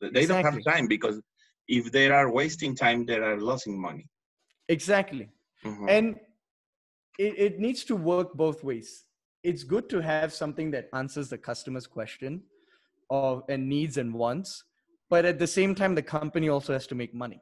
[0.01, 1.21] they don't have time because
[1.67, 4.07] if they are wasting time, they are losing money.
[4.77, 5.27] exactly
[5.63, 5.85] Mhm.
[5.95, 6.15] and
[7.17, 9.05] it, it needs to work both ways
[9.43, 12.41] it's good to have something that answers the customer's question
[13.09, 14.63] of and needs and wants
[15.09, 17.39] but at the same time the company also has to make money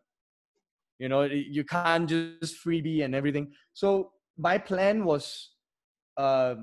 [1.03, 5.25] you know you can't just freebie and everything so my plan was
[6.17, 6.55] uh,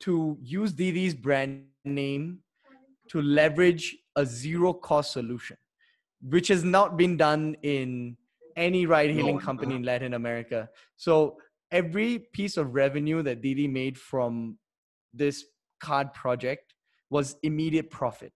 [0.00, 2.40] to use Didi's brand name
[3.10, 5.56] to leverage a zero cost solution
[6.34, 8.16] which has not been done in
[8.56, 10.68] any ride hailing company in Latin America.
[10.96, 11.36] So
[11.70, 14.58] every piece of revenue that Didi made from
[15.12, 15.44] this
[15.80, 16.74] card project
[17.10, 18.32] was immediate profit,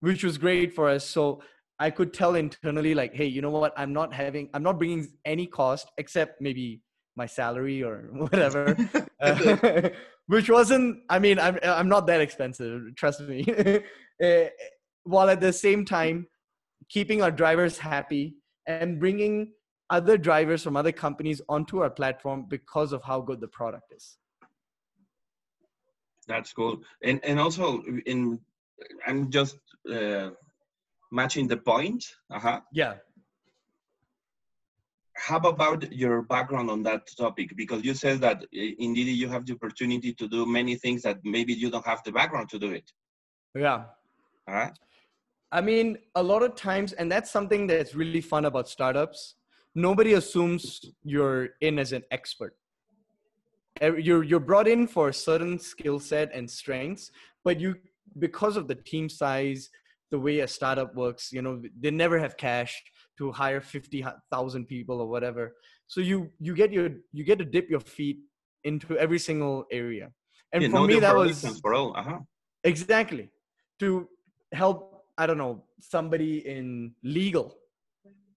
[0.00, 1.04] which was great for us.
[1.04, 1.42] So
[1.80, 3.72] I could tell internally, like, hey, you know what?
[3.76, 6.82] I'm not having, I'm not bringing any cost except maybe
[7.16, 8.76] my salary or whatever,
[9.20, 9.90] Uh,
[10.28, 11.00] which wasn't.
[11.10, 12.96] I mean, I'm I'm not that expensive.
[12.96, 13.44] Trust me.
[14.22, 14.48] Eh,
[15.04, 16.26] while at the same time
[16.88, 19.52] keeping our drivers happy and bringing
[19.90, 24.18] other drivers from other companies onto our platform because of how good the product is.
[26.28, 26.80] That's cool.
[27.02, 28.38] And and also in
[29.06, 29.58] I'm just
[29.90, 30.30] uh,
[31.10, 32.04] matching the point.
[32.30, 32.60] Uh-huh.
[32.72, 32.94] Yeah.
[35.16, 37.54] How about your background on that topic?
[37.56, 41.52] Because you said that indeed you have the opportunity to do many things that maybe
[41.52, 42.90] you don't have the background to do it.
[43.54, 43.84] Yeah.
[44.48, 44.70] Uh-huh.
[45.52, 49.34] I mean, a lot of times, and that's something that's really fun about startups.
[49.74, 52.54] Nobody assumes you're in as an expert.
[53.80, 57.10] You're you're brought in for a certain skill set and strengths,
[57.44, 57.76] but you
[58.18, 59.70] because of the team size,
[60.10, 62.82] the way a startup works, you know, they never have cash
[63.18, 65.54] to hire fifty thousand people or whatever.
[65.86, 68.18] So you you get your you get to dip your feet
[68.64, 70.10] into every single area.
[70.52, 71.96] And for me, that was all.
[71.96, 72.18] Uh-huh.
[72.64, 73.30] exactly
[73.78, 74.08] to
[74.52, 75.04] help.
[75.18, 77.58] I don't know somebody in legal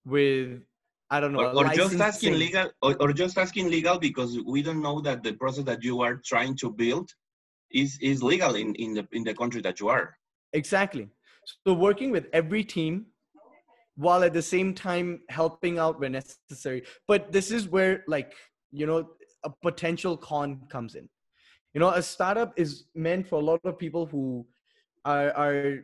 [0.06, 0.62] with
[1.10, 4.62] I don't know Or, or just asking legal, or, or just asking legal because we
[4.62, 7.10] don't know that the process that you are trying to build
[7.72, 10.16] is is legal in in the in the country that you are.
[10.54, 11.10] Exactly.
[11.66, 13.08] So working with every team
[13.96, 16.84] while at the same time helping out when necessary.
[17.08, 18.34] But this is where like,
[18.72, 19.10] you know,
[19.44, 21.08] a potential con comes in.
[21.74, 24.46] You know, a startup is meant for a lot of people who
[25.06, 25.80] are are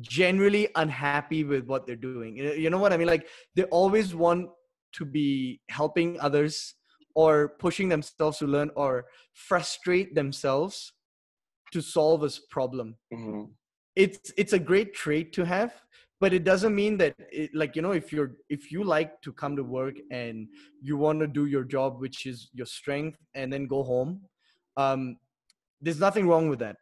[0.00, 2.36] generally unhappy with what they're doing.
[2.36, 3.08] You know- what I mean?
[3.08, 4.50] Like they always want
[4.94, 6.74] to be helping others
[7.14, 10.92] or pushing themselves to learn or frustrate themselves
[11.72, 13.54] to solve a s- problem Mhm.
[13.96, 15.72] It's it's a great trait to have
[16.20, 19.32] but it doesn't mean that it, like you know if you're if you like to
[19.32, 20.46] come to work and
[20.80, 24.20] you want to do your job which is your strength and then go home
[24.76, 25.16] um
[25.80, 26.76] there's nothing wrong with that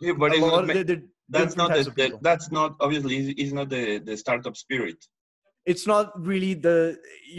[0.00, 3.16] Yeah, but it's not, of- ma- there- there- that's not the, the that's not obviously
[3.18, 4.98] is, is not the the startup spirit.
[5.72, 6.78] it's not really the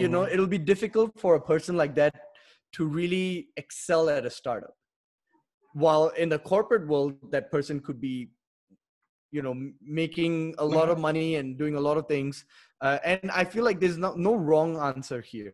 [0.02, 0.34] you know Mhm.
[0.34, 2.14] it'll be difficult for a person like that
[2.76, 4.76] to really excel at a startup
[5.74, 8.16] while in the corporate world that person could be
[9.32, 12.46] you know making a lot of money and doing a lot of things
[12.82, 15.54] uh, and i feel like there's no, no wrong answer here.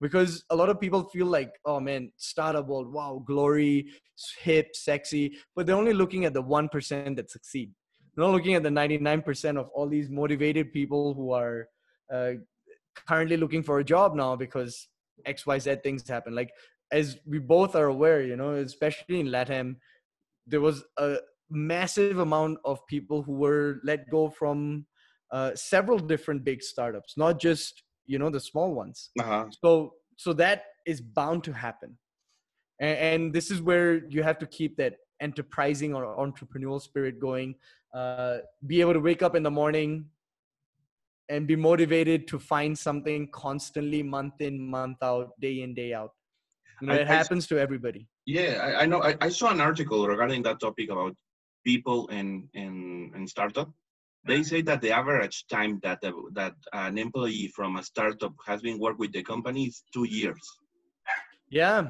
[0.00, 3.88] Because a lot of people feel like oh man startup world wow glory
[4.40, 7.72] hip sexy but they're only looking at the 1% that succeed.
[8.14, 11.68] They're not looking at the 99% of all these motivated people who are
[12.12, 12.34] uh,
[13.08, 14.86] currently looking for a job now because
[15.26, 16.32] xyz things happen.
[16.32, 16.52] Like
[16.92, 19.76] as we both are aware you know especially in latam
[20.46, 21.16] there was a
[21.50, 24.86] massive amount of people who were let go from
[25.32, 29.44] uh, several different big startups not just you know the small ones Uh-huh.
[29.62, 31.96] so so that is bound to happen
[32.80, 37.54] and, and this is where you have to keep that enterprising or entrepreneurial spirit going
[37.94, 40.04] uh, be able to wake up in the morning
[41.28, 46.12] and be motivated to find something constantly month in month out day in day out
[46.80, 49.02] you know I- it I- happens to everybody Yeah, I, I know.
[49.02, 51.14] I, I saw an article regarding that topic about
[51.70, 52.28] people in,
[52.62, 52.78] and
[53.16, 53.68] and startup.
[54.30, 56.54] They say that the average time that the, that
[56.84, 60.44] an employee from a startup has been work with the company is two years.
[61.60, 61.80] yeah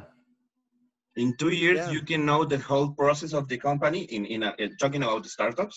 [1.22, 1.94] In two years, Yeah.
[1.96, 4.00] you can know the whole process of the company.
[4.16, 5.76] In in a, uh, talking about the startups,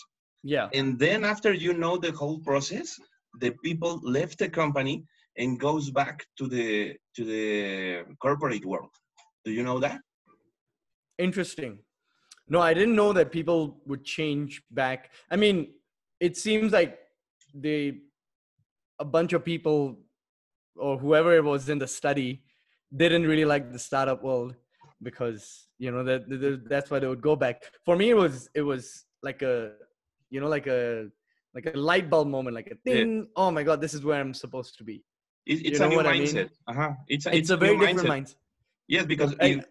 [0.53, 2.89] yeah and then after you know the whole process,
[3.43, 4.95] the people left the company
[5.41, 6.69] and goes back to the
[7.15, 7.45] to the
[8.25, 8.93] corporate world.
[9.45, 9.99] Do you know that?
[11.27, 11.73] interesting
[12.53, 13.59] no i didn't know that people
[13.89, 14.99] would change back
[15.33, 15.57] i mean
[16.27, 16.91] it seems like
[17.65, 17.79] they
[19.05, 19.79] a bunch of people
[20.85, 22.29] or whoever it was in the study
[23.01, 24.51] didn't really like the startup world
[25.07, 25.43] because
[25.83, 28.65] you know that, that that's why they would go back for me it was it
[28.71, 28.83] was
[29.27, 29.55] like a
[30.33, 30.81] you know like a
[31.55, 32.93] like a light bulb moment like a Yeah.
[33.03, 34.97] thing oh my god this is where i'm supposed to be
[35.51, 36.27] It, it's know a new what I mean?
[36.27, 36.49] mindset.
[36.71, 36.91] Uh-huh.
[37.13, 38.15] It's a, it's, a very different mindset.
[38.15, 38.35] mindset
[38.95, 39.63] Yes, because I-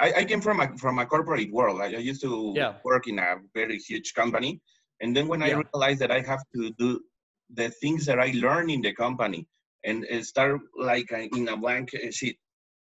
[0.00, 1.80] I, I came from a from a corporate world.
[1.80, 2.74] I, I used to Yeah.
[2.84, 4.60] work in a very huge company,
[5.00, 7.00] and then when I realized that I have to do
[7.60, 9.46] the things that I learned in the company
[9.84, 12.36] and uh, start like uh, in a blank uh, sheet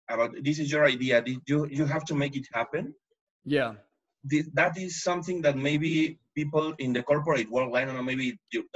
[0.09, 1.23] about this is your idea.
[1.51, 2.85] You you have to make it happen.
[3.57, 3.71] yeah
[4.31, 5.91] This, that is something that maybe
[6.39, 8.27] people in the corporate world, I don't know, maybe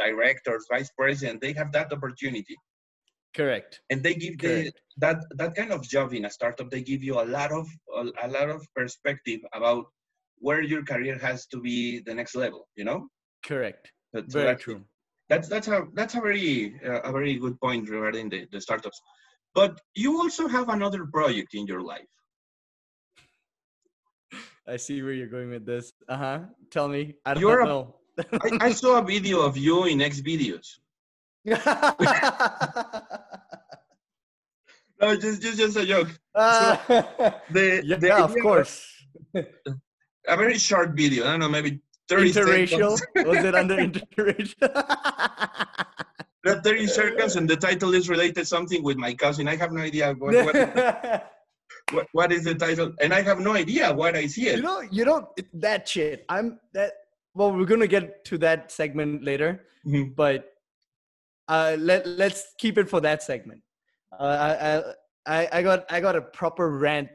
[0.05, 2.55] directors, vice president, they have that opportunity
[3.35, 4.79] correct and they give the Correct.
[4.97, 7.67] that that kind of job in a startup they give you a lot of
[7.97, 9.85] a, a lot of perspective about
[10.37, 13.07] where your career has to be the next level you know
[13.45, 14.81] correct so very that's, true
[15.29, 19.01] that's that's a that's a very uh, a very good point regarding the, the startups
[19.55, 22.11] but you also have another project in your life
[24.67, 25.91] I see where you're going with this.
[26.07, 26.39] Uh huh.
[26.71, 27.15] Tell me.
[27.25, 27.95] I don't You're a- know.
[28.41, 30.79] I, I saw a video of you in X videos
[35.01, 36.81] no just just just a joke Ah,
[37.51, 38.87] the, yeah, the of course.
[39.35, 41.79] a very short video i don't know maybe
[42.09, 42.97] 30 Interracial.
[42.97, 43.27] seconds.
[43.27, 44.69] Was it under interracial?
[46.45, 49.47] Not 30 seconds, and the title is related something with my cousin.
[49.47, 51.31] I have no idea what, what,
[51.93, 54.57] what, what is the title, and I have no idea what I see it.
[54.57, 56.25] you know, you know that shit.
[56.27, 56.91] I'm that.
[57.33, 60.13] Well, we're gonna get to that segment later, Mhm.
[60.13, 60.52] but
[61.47, 63.61] uh, let let's keep it for that segment.
[64.17, 64.93] Uh,
[65.27, 67.09] I, I I got I got a proper rant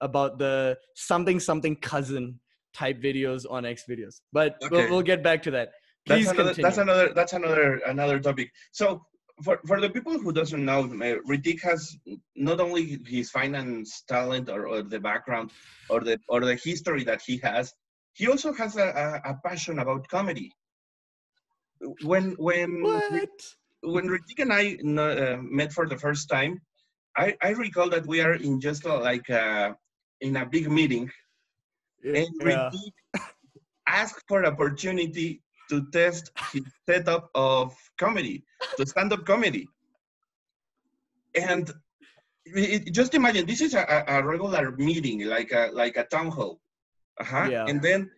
[0.00, 2.40] about the something something cousin
[2.74, 4.20] type videos on X videos.
[4.32, 5.70] But we'll, we'll get back to that.
[6.06, 6.62] Please that's another, continue.
[6.62, 9.02] that's another that's another another topic so
[9.42, 11.96] for, for the people who doesn't know uh, Ritik has
[12.36, 15.50] not only his finance talent or, or the background
[15.90, 17.74] or the or the history that he has
[18.14, 18.88] he also has a,
[19.24, 20.52] a, a passion about comedy
[22.02, 23.30] when when what?
[23.82, 26.60] when Ritik and I uh, met for the first time
[27.16, 29.72] I, I recall that we are in just uh, like uh,
[30.20, 31.10] in a big meeting
[32.04, 32.70] and Yeah.
[32.70, 33.22] Ritik
[33.86, 38.44] asked for opportunity to test his setup of comedy,
[38.76, 39.66] to stand-up comedy.
[41.34, 41.72] And
[42.44, 46.28] it, just imagine this is a, a a regular meeting, like a like a town
[46.28, 46.60] hall.
[47.20, 47.48] Uh-huh.
[47.50, 47.66] Yeah.
[47.66, 48.10] And then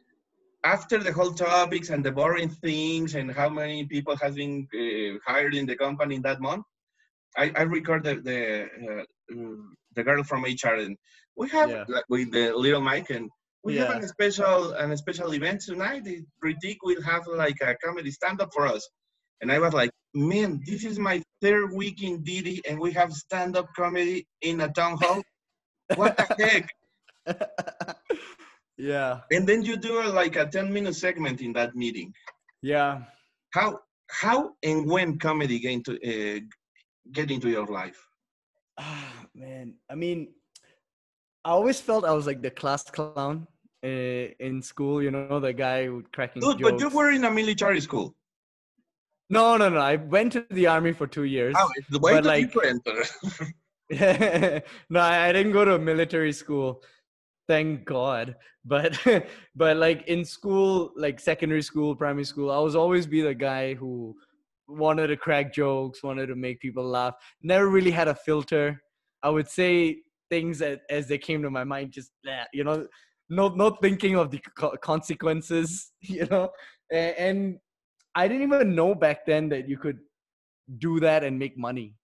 [0.64, 5.18] after the whole topics and the boring things and how many people has been uh,
[5.30, 6.64] hired in the company in that month,
[7.36, 8.68] I, I record the the,
[9.02, 9.04] uh,
[9.94, 10.96] the girl from HR and
[11.36, 11.84] we have Yeah.
[11.88, 13.30] like, with the little mic and
[13.64, 13.86] we Yeah.
[13.92, 16.04] have a special an special event tonight.
[16.04, 18.88] The Ritik will have like a comedy stand up for us.
[19.40, 23.12] And I was like, man, this is my third week in Didi and we have
[23.12, 25.22] stand up comedy in a town hall.
[25.94, 26.68] What the heck?
[28.78, 29.20] yeah.
[29.30, 32.12] And then you do a, like a 10 minute segment in that meeting.
[32.62, 33.02] Yeah.
[33.52, 36.40] How how and when comedy get into uh,
[37.12, 37.98] get into your life?
[38.78, 39.74] Ah, man.
[39.90, 40.28] I mean,
[41.44, 43.46] I always felt I was like the class clown
[43.84, 45.02] uh, in school.
[45.02, 46.70] You know, the guy who cracking Dude, jokes.
[46.70, 48.14] but you were in a military school.
[49.30, 49.80] No, no, no.
[49.80, 51.54] I went to the army for two years.
[51.58, 52.54] Oh, it's way But, like-
[54.90, 56.82] no, I didn't go to a military school.
[57.48, 58.36] Thank God.
[58.64, 58.98] But
[59.56, 63.74] but like in school, like secondary school, primary school, I was always be the guy
[63.74, 64.14] who
[64.68, 67.14] wanted to crack jokes, wanted to make people laugh.
[67.42, 68.80] Never really had a filter.
[69.22, 72.86] I would say things that, as they came to my mind, just "Nah," you know,
[73.30, 74.40] not not thinking of the
[74.82, 76.50] consequences, you know.
[76.92, 77.58] And
[78.14, 79.98] I didn't even know back then that you could
[80.78, 81.94] do that and make money.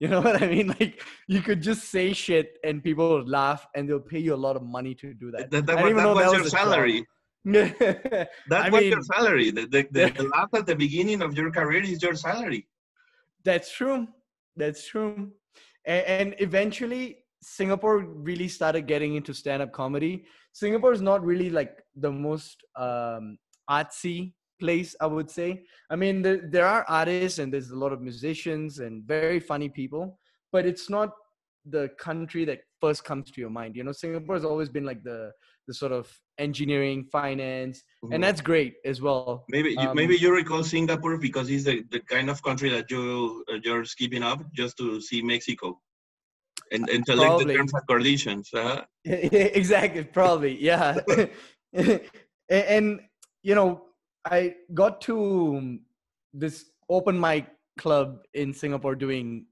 [0.00, 0.68] You know what I mean?
[0.68, 4.36] Like you could just say shit and people would laugh and they'll pay you a
[4.36, 5.50] lot of money to do that.
[5.50, 7.06] that, that, I was, didn't even that know was that your was salary.
[7.44, 9.50] that That I was your salary.
[9.50, 12.66] The, the, the, the laugh at the beginning of your career is your salary.
[13.44, 14.08] That's true.
[14.56, 15.30] That's true.
[15.84, 20.24] And, and eventually, Singapore really started getting into stand-up comedy.
[20.52, 23.38] Singapore is not really like the most um,
[23.70, 25.62] artsy place, I would say.
[25.90, 29.68] I mean, there, there are artists and there's a lot of musicians and very funny
[29.68, 30.18] people,
[30.52, 31.10] but it's not
[31.68, 33.76] the country that first comes to your mind.
[33.76, 35.32] You know, Singapore has always been like the
[35.66, 37.82] the sort of engineering, finance,
[38.12, 39.44] and that's great as well.
[39.48, 42.88] Maybe you, Um, maybe you recall Singapore because it's the, the kind of country that
[42.90, 45.80] you uh, you're skipping up just to see Mexico,
[46.72, 47.56] and and select the Probably.
[47.56, 48.50] terms and conditions.
[48.54, 50.98] Uh, exactly probably yeah
[51.72, 52.00] and,
[52.48, 53.00] and,
[53.42, 53.85] you know
[54.26, 55.80] i got to um,
[56.32, 57.46] this open mic
[57.78, 59.46] club in singapore doing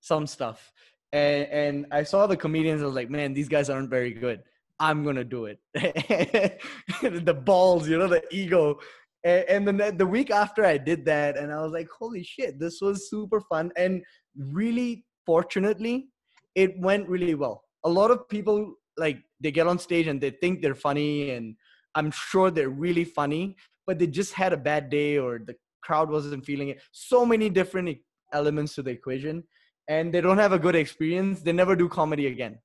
[0.00, 0.72] some stuff.
[1.12, 4.42] And, and i saw the comedians i was like man these guys aren't very good.
[4.80, 5.58] I'm gonna do it.
[7.02, 8.78] The balls you know the ego.
[9.24, 12.80] And, and the week after i did that and i was like holy shit this
[12.80, 13.70] was super fun.
[13.76, 14.02] And
[14.36, 16.08] really fortunately
[16.54, 17.62] it went really well.
[17.84, 21.56] A lot of people like they get on stage and they think they're funny and
[21.94, 23.56] i'm sure they're really funny
[23.86, 26.80] but they just had a bad day or the crowd wasn't feeling it.
[26.92, 27.98] So many different
[28.32, 29.44] elements to the equation
[29.88, 32.58] and they don't have a good experience they never do comedy again.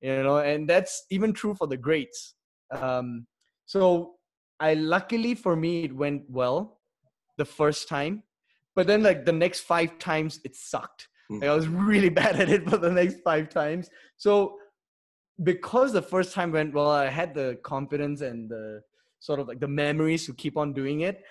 [0.00, 2.34] You know and that's even true for the greats.
[2.70, 3.26] Um,
[3.66, 4.14] so
[4.60, 6.80] i luckily for me it went well
[7.36, 8.22] the first time
[8.74, 11.08] but then like the next five times it sucked.
[11.28, 11.40] Hmm.
[11.40, 13.90] like, i was really bad at it for the next five times.
[14.16, 14.56] So
[15.42, 18.82] because the first time went well i had the confidence and the
[19.20, 21.22] sort of like the memories to keep on doing it.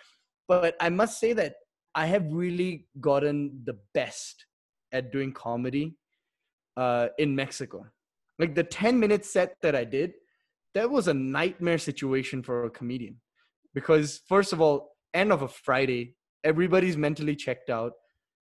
[0.47, 1.55] But i must say that
[1.95, 4.45] i have really gotten the best
[4.91, 5.95] at doing comedy
[6.77, 7.85] uh, in mexico.
[8.39, 10.13] Like the 10 minute set that i did
[10.73, 13.19] that was a nightmare situation for a comedian.
[13.73, 17.93] Because first of all end of a friday everybody's mentally checked out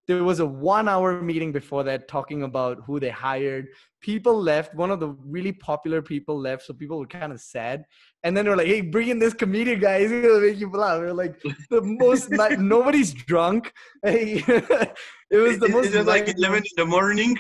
[0.08, 3.68] there was a one hour meeting before that talking about who they hired.
[4.00, 4.74] People left.
[4.74, 7.84] One of the really popular people left so people were kind of sad.
[8.24, 10.00] And then they're like hey bring in this comedian guy.
[10.00, 11.40] He's gonna make you laugh we're like
[11.70, 13.72] the most ni- nobody's drunk.
[14.04, 14.42] Hey,
[15.30, 17.36] it was the it- most it's just like 11 in the morning.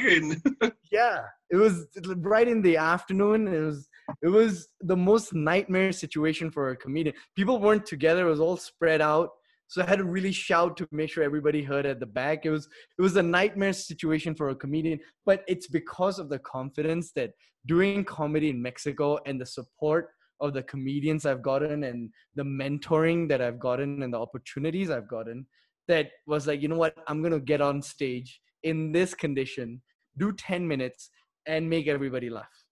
[0.92, 1.22] Yeah.
[1.50, 1.86] It was
[2.18, 3.48] right in the afternoon.
[3.48, 3.88] It was
[4.22, 7.16] it was the most nightmare situation for a comedian.
[7.34, 8.26] People weren't together.
[8.26, 9.30] It was all spread out
[9.72, 12.44] so I had to really shout to make sure everybody heard at the back.
[12.44, 12.68] It was
[12.98, 17.30] it was a nightmare situation for a comedian, but it's because of the confidence that
[17.64, 20.10] doing comedy in Mexico and the support
[20.40, 25.08] of the comedians I've gotten and the mentoring that I've gotten and the opportunities I've
[25.08, 25.46] gotten
[25.88, 29.80] that was like, you know what, I'm gonna get on stage in this condition,
[30.18, 31.08] do 10 minutes,
[31.46, 32.64] and make everybody laugh.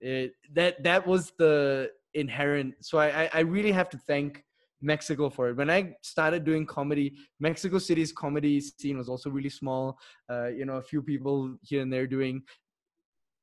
[0.00, 2.74] It, that that was the inherent.
[2.80, 4.42] So I I really have to thank
[4.86, 5.56] Mexico for it.
[5.56, 9.98] When I started doing comedy, Mexico City's comedy scene was also really small.
[10.30, 12.42] Uh, you know, a few people here and there doing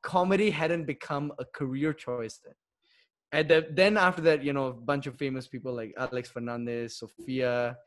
[0.01, 2.53] comedy hadn't become a career choice then.
[3.31, 6.97] And the, then after that, you know, a bunch of famous people like Alex Fernandez,
[6.99, 7.77] Sofia,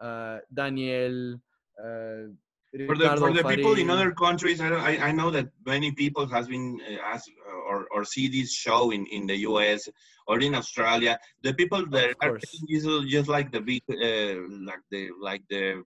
[0.00, 1.34] uh, Daniel,
[1.82, 2.28] uh,
[2.86, 6.46] for the, for the people in other countries, I, I know that many people has
[6.46, 7.30] been uh, asked
[7.68, 9.88] or, or see this show in, in the US
[10.28, 11.18] or in Australia.
[11.42, 15.82] The people that are just, just like the big, uh, like the like the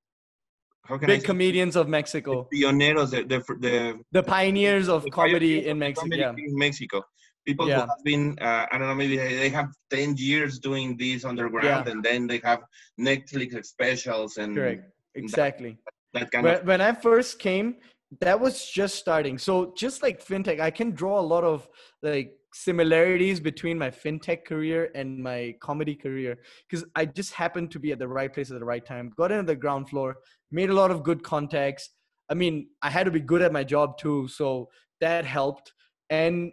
[0.85, 5.67] how can big comedians of Mexico, the pioneros, the the, the, the pioneers of comedy
[5.67, 6.03] in Mexico.
[6.03, 6.33] Comedy yeah.
[6.37, 7.03] In Mexico,
[7.47, 7.77] people yeah.
[7.77, 11.87] who have been uh, I don't know maybe they have ten years doing this underground,
[11.87, 11.93] yeah.
[11.93, 12.61] and then they have
[13.01, 15.71] Netflix specials and correct exactly.
[15.71, 17.77] That, that kind when, of when I first came,
[18.21, 19.39] that was just starting.
[19.39, 21.69] So just like fintech, I can draw a lot of
[22.03, 26.39] like similarities between my fintech career and my comedy career
[26.69, 29.13] because I just happened to be at the right place at the right time.
[29.17, 30.17] Got into the ground floor,
[30.53, 31.91] made a lot of good contacts.
[32.31, 34.69] I mean, I had to be good at my job too, so
[35.01, 35.73] that helped.
[36.11, 36.53] And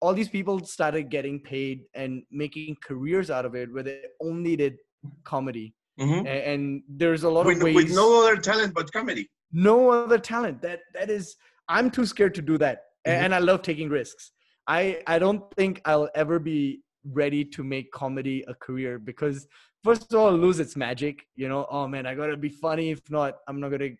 [0.00, 4.56] all these people started getting paid and making careers out of it where they only
[4.56, 4.76] did
[5.24, 5.74] comedy.
[5.98, 6.26] Mm-hmm.
[6.26, 9.28] And, and, there's a lot with, of ways with no other talent but comedy.
[9.52, 10.62] No other talent.
[10.62, 11.36] That that is.
[11.68, 13.24] I'm too scared to do that, mm-hmm.
[13.24, 14.32] and I love taking risks.
[14.66, 19.46] I I don't think I'll ever be ready to make comedy a career because
[19.82, 21.26] first of all, lose its magic.
[21.34, 22.90] You know, oh man, I gotta be funny.
[22.90, 23.90] If not, I'm not gonna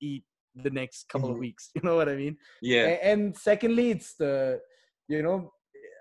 [0.00, 0.24] eat
[0.62, 1.36] the next couple mm-hmm.
[1.36, 1.70] of weeks.
[1.74, 2.36] You know what I mean?
[2.62, 2.86] Yeah.
[2.86, 4.60] And, and secondly, it's the,
[5.08, 5.52] you know,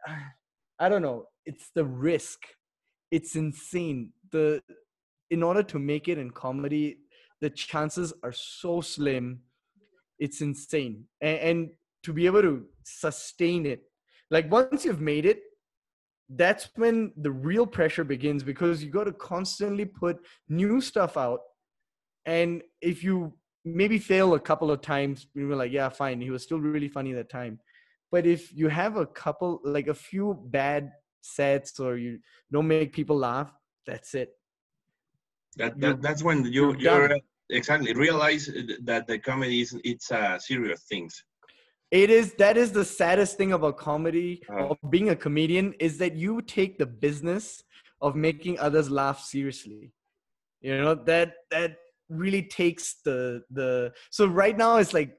[0.80, 1.26] I don't know.
[1.46, 2.40] It's the risk.
[3.12, 4.12] It's insane.
[4.32, 4.62] The
[5.30, 6.98] in order to make it in comedy,
[7.42, 9.42] the chances are so slim.
[10.20, 11.06] It's insane.
[11.22, 11.70] And, and
[12.04, 13.84] to be able to sustain it,
[14.32, 15.42] like once you've made it,
[16.30, 20.18] that's when the real pressure begins because you got to constantly put
[20.50, 21.42] new stuff out.
[22.26, 26.22] And if you maybe fail a couple of times, you're like, yeah, fine.
[26.22, 27.60] He was still really funny that time.
[28.12, 32.20] But if you have a couple, like a few bad sets or you
[32.52, 33.52] don't make people laugh,
[33.86, 34.30] that's it.
[35.58, 37.18] That, that that's when you you're, you're
[37.50, 38.50] exactly realize
[38.84, 41.24] that the comedy is it's a serious things.
[41.92, 45.98] It is that is the saddest thing about comedy uh, or being a comedian is
[46.00, 47.64] that you take the business
[48.02, 49.94] of making others laugh seriously.
[50.62, 51.78] You know that that
[52.10, 55.18] really takes the the so right now it's like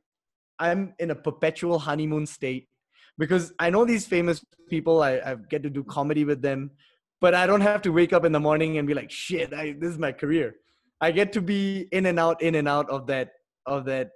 [0.59, 2.68] I'm in a perpetual honeymoon state
[3.16, 5.03] because I know these famous people.
[5.03, 6.72] I, I get to do comedy with them
[7.21, 9.75] but I don't have to wake up in the morning and be like, shit, I,
[9.79, 10.57] this is my career.
[11.01, 13.31] I get to be in and out, in and out of that
[13.67, 14.11] of that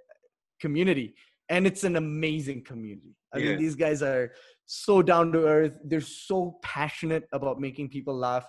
[0.59, 1.15] community,
[1.49, 3.15] and it's an amazing community.
[3.33, 3.49] I yeah.
[3.49, 4.31] mean, these guys are
[4.65, 5.77] so down to earth.
[5.83, 8.47] They're so passionate about making people laugh.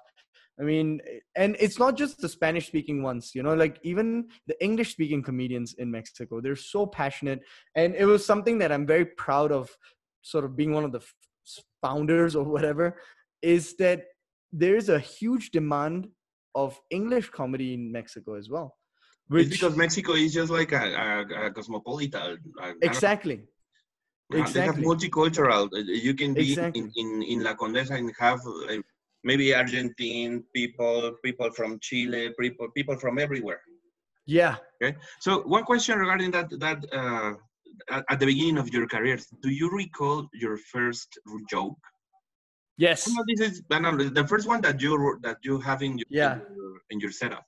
[0.61, 1.01] I mean,
[1.35, 5.23] and it's not just the Spanish speaking ones, you know, like even the English speaking
[5.23, 7.41] comedians in Mexico, they're so passionate.
[7.75, 9.75] And it was something that I'm very proud of,
[10.21, 11.01] sort of being one of the
[11.81, 12.99] founders or whatever,
[13.41, 14.05] is that
[14.53, 16.09] there's a huge demand
[16.55, 18.77] of English comedy in Mexico as well.
[19.29, 22.39] Which, it's because Mexico is just like a, a, a cosmopolitan.
[22.61, 23.43] A, exactly.
[24.31, 24.53] Exactly.
[24.53, 25.69] They have multicultural.
[25.73, 26.83] You can be exactly.
[26.83, 28.77] in, in, in La Condesa and have uh,
[29.25, 33.61] maybe Argentine people, people from Chile, people people from everywhere.
[34.27, 34.57] Yeah.
[34.83, 34.97] Okay.
[35.21, 37.35] So one question regarding that that uh,
[38.09, 41.19] at the beginning of your career, do you recall your first
[41.51, 41.79] joke?
[42.77, 43.05] Yes.
[43.05, 46.35] This is the first one that you that you have in your, yeah.
[46.35, 47.45] in your, in your setup.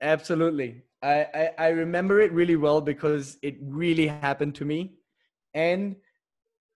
[0.00, 0.82] Absolutely.
[1.02, 4.94] I, I, I remember it really well because it really happened to me.
[5.54, 5.96] And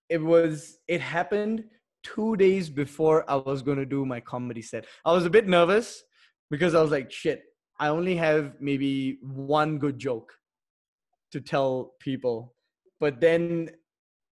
[0.08, 1.64] it was it happened
[2.02, 4.86] two days before I was gonna do my comedy set.
[5.04, 6.02] I was a bit nervous
[6.50, 7.42] because I was like, shit,
[7.78, 10.32] I only have maybe one good joke
[11.32, 12.54] to tell people.
[12.98, 13.70] But then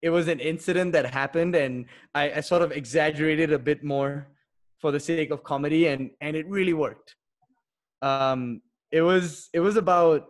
[0.06, 4.28] it was an incident that happened and I, I, sort of exaggerated a bit more
[4.82, 7.16] for the sake of comedy and and it really worked
[8.04, 10.22] um it was it was about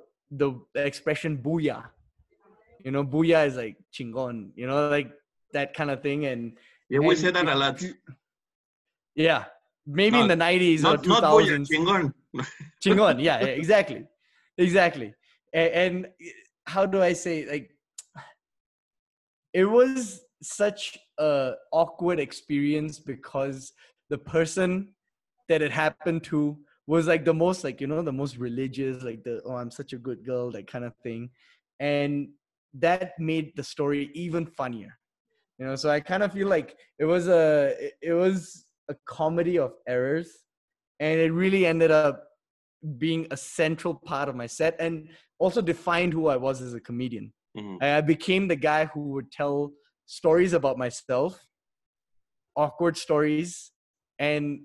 [0.42, 1.84] the expression booyah
[2.86, 5.12] you know booyah is like chingon you know like
[5.52, 6.54] that kind of thing and
[6.90, 7.84] yeah we and, say that a lot
[9.16, 9.44] yeah
[9.86, 12.14] maybe not, in the 90s not, or 2000s chingon
[12.84, 13.22] Chingon.
[13.22, 14.06] Yeah, yeah, exactly,
[14.58, 15.14] exactly.
[15.54, 16.08] And, and
[16.66, 17.75] how do I say like
[19.56, 23.72] it was such a awkward experience because
[24.10, 24.90] the person
[25.48, 29.24] that it happened to was like the most like you know the most religious like
[29.24, 31.30] the oh i'm such a good girl that kind of thing.
[31.80, 32.30] And
[32.74, 34.94] that made the story even funnier.
[35.58, 39.58] You know so i kind of feel like it was a it was a comedy
[39.58, 40.30] of errors
[41.00, 42.26] and it really ended up
[42.98, 45.08] being a central part of my set and
[45.40, 47.82] also defined who i was as a comedian Mhm.
[47.82, 49.74] I became the guy who would tell
[50.06, 51.40] stories about myself,
[52.56, 53.72] awkward stories,
[54.20, 54.62] and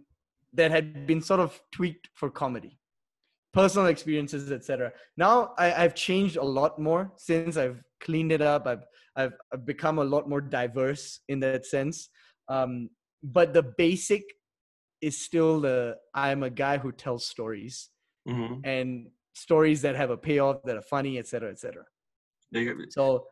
[0.53, 2.79] that had been sort of tweaked for comedy,
[3.53, 4.93] personal experiences, etc.
[5.17, 8.67] Now I, I've changed a lot more since I've cleaned it up.
[8.67, 8.85] I've
[9.17, 12.09] I've, I've become a lot more diverse in that sense.
[12.49, 12.91] Um,
[13.23, 14.23] but the basic
[15.01, 17.91] is still the I'm a guy who tells stories
[18.29, 18.61] Mhm.
[18.65, 21.85] and stories that have a payoff that are funny, etc., etc.
[22.53, 23.27] They- So,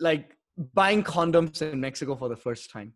[0.00, 0.36] like
[0.74, 2.92] buying condoms in Mexico for the first time,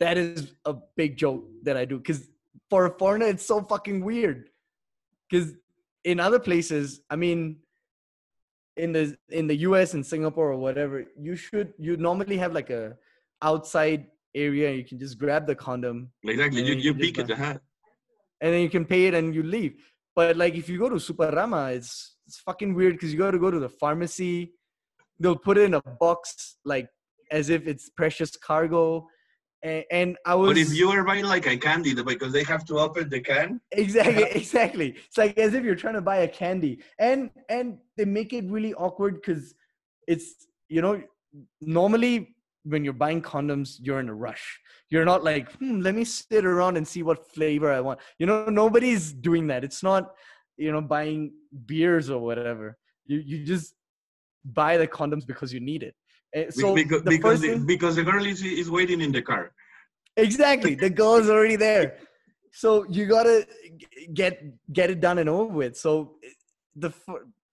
[0.00, 1.98] that is a big joke that I do.
[1.98, 2.28] Because
[2.70, 4.50] for a foreigner, it's so fucking weird.
[5.28, 5.54] Because
[6.04, 7.58] in other places, I mean,
[8.76, 9.94] in the in the U.S.
[9.94, 12.96] and Singapore or whatever, you should you normally have like a
[13.42, 14.70] outside area.
[14.72, 16.62] You can just grab the condom Exactly.
[16.62, 17.30] You, you you pick it.
[17.30, 17.58] huh?
[18.42, 19.74] and then you can pay it and you leave.
[20.14, 23.38] But like if you go to Superama, it's it's fucking weird because you got to
[23.38, 24.52] go to the pharmacy.
[25.18, 26.88] They'll put it in a box like
[27.30, 29.06] as if it's precious cargo.
[29.62, 32.64] And, and I was But if you are buying like a candy, because they have
[32.66, 36.28] to open the can, exactly exactly it's like as if you're trying to buy a
[36.28, 39.54] candy and and they make it really awkward because
[40.06, 41.02] it's you know
[41.60, 44.60] normally when you're buying condoms you're in a rush
[44.90, 48.26] you're not like hmm, let me sit around and see what flavor i want you
[48.26, 50.12] know nobody's doing that it's not
[50.56, 51.32] you know buying
[51.66, 52.76] beers or whatever
[53.06, 53.74] you you just
[54.44, 55.94] buy the condoms because you need it
[56.36, 59.22] Eh, so because the because the, thing, because the girl is, is waiting in the
[59.22, 59.52] car.
[60.16, 60.74] Exactly.
[60.74, 61.96] The girl is already there.
[62.52, 63.46] So you gotta
[64.12, 64.42] get
[64.72, 65.76] get it done and over with.
[65.76, 66.28] So eh,
[66.74, 66.92] the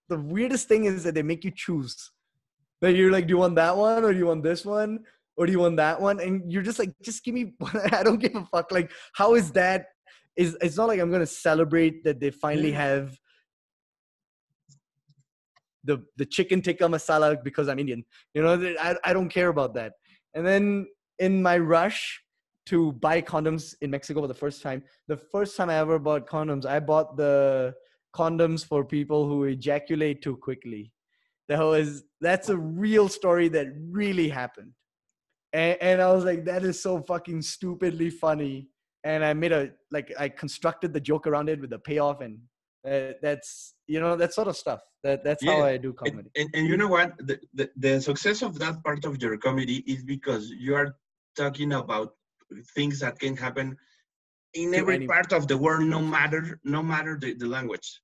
[0.09, 2.11] the weirdest thing is that they make you choose.
[2.81, 4.99] That you're like, do you want that one or do you want this one
[5.37, 6.19] or do you want that one?
[6.19, 7.53] And you're just like, just give me.
[7.59, 7.79] one.
[7.93, 8.71] I don't give a fuck.
[8.71, 9.92] Like, how is that?
[10.35, 13.17] Is it's not like I'm gonna celebrate that they finally have
[15.83, 18.03] the the chicken tikka masala because I'm Indian.
[18.33, 19.93] You know, I I don't care about that.
[20.33, 20.87] And then
[21.19, 22.21] in my rush
[22.65, 26.27] to buy condoms in Mexico for the first time, the first time I ever bought
[26.27, 27.73] condoms, I bought the
[28.15, 30.91] condoms for people who ejaculate too quickly.
[31.49, 34.71] That was that's a real story that really happened.
[35.51, 38.69] And, and I was like, that is so fucking stupidly funny.
[39.03, 42.39] And I made a like I constructed the joke around it with the payoff, and
[42.89, 44.81] uh, that's you know that sort of stuff.
[45.03, 46.29] That that's how I do comedy.
[46.37, 47.11] and, and you know what?
[47.17, 50.95] The, the, the success of that part of your comedy is because you are
[51.35, 52.13] talking about
[52.75, 53.75] things that can happen
[54.53, 57.99] in every any- part of the world, no matter no matter the, the language.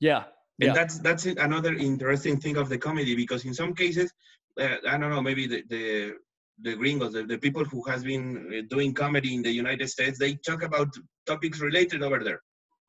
[0.00, 0.24] Yeah,
[0.60, 4.12] And yeah, that's that's another interesting thing of the comedy because in some cases,
[4.60, 6.14] uh, I don't know, maybe the the,
[6.62, 10.18] the gringos, the, the people who has been uh, doing comedy in the United States,
[10.18, 10.88] they talk about
[11.26, 12.40] topics related over there.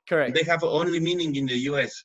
[0.08, 0.36] correct.
[0.36, 2.04] They have only meaning in the U.S.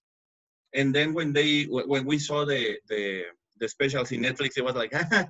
[0.74, 3.24] And then when they when we saw the the
[3.60, 5.24] the specials in Netflix, it was like, uh,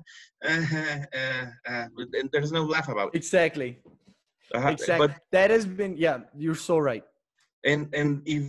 [0.45, 1.85] uh, uh,
[2.19, 3.17] and there's no laugh about it.
[3.17, 3.79] Exactly.
[4.55, 5.07] Uh, Exactly.
[5.07, 6.19] But that has been yeah.
[6.35, 7.03] You're so right.
[7.63, 8.45] and and if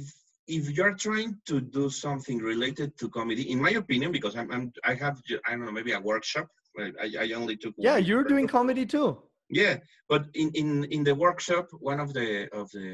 [0.47, 4.73] if you're trying to do something related to comedy in my opinion because i'm, I'm
[4.85, 5.17] i have
[5.47, 8.85] i don't know maybe a workshop I, I- only took Yeah, one you're doing comedy
[8.87, 9.09] too.
[9.51, 9.75] yeah
[10.09, 12.29] but in in in the workshop one of the
[12.61, 12.89] of the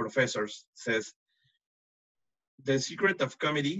[0.00, 0.52] professors
[0.84, 1.04] says
[2.68, 3.76] the secret of comedy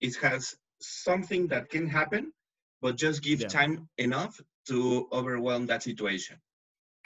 [0.00, 0.42] is has
[0.80, 2.32] something that can happen
[2.82, 3.48] but just give Yeah.
[3.60, 3.74] time
[4.06, 4.34] enough
[4.70, 4.78] to
[5.18, 6.36] overwhelm that situation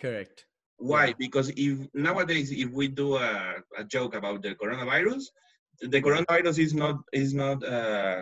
[0.05, 0.37] Correct.
[0.91, 1.07] why?
[1.07, 1.19] Yeah.
[1.25, 1.75] Because if
[2.09, 3.31] nowadays, if we do a,
[3.81, 5.23] a joke about the coronavirus,
[5.95, 8.21] the coronavirus is not is not uh,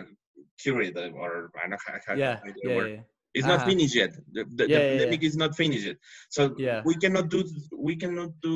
[0.61, 1.77] cured or I don't know
[2.07, 3.01] how- Yeah, yeah, yeah.
[3.37, 3.69] It's not Uh-huh.
[3.71, 4.11] finished yet.
[4.35, 5.97] The, the, Yeah, the yeah, pandemic is not finished yet.
[6.35, 6.81] So Yeah.
[6.89, 7.39] we cannot do
[7.87, 8.55] we cannot do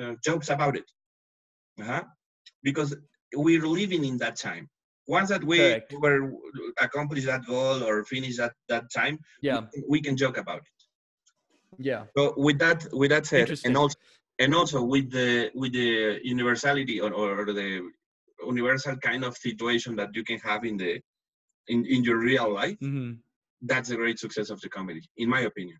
[0.00, 0.88] uh, jokes about it,
[1.82, 2.04] uh-huh.
[2.68, 2.90] because
[3.44, 4.64] we're living in that time.
[5.16, 5.94] Once that we Correct.
[6.04, 6.20] were
[6.86, 9.16] accomplish that goal or finish that that time,
[9.48, 10.78] Yeah, we, can- we can joke about it.
[11.78, 13.96] yeah, So with that, with that said, and also,
[14.38, 17.70] and also with the with the universality or, or the
[18.46, 21.00] universal kind of situation that you can have in the
[21.68, 23.12] in, in your real life, hmm
[23.62, 25.78] that's a great success of the comedy, in my opinion.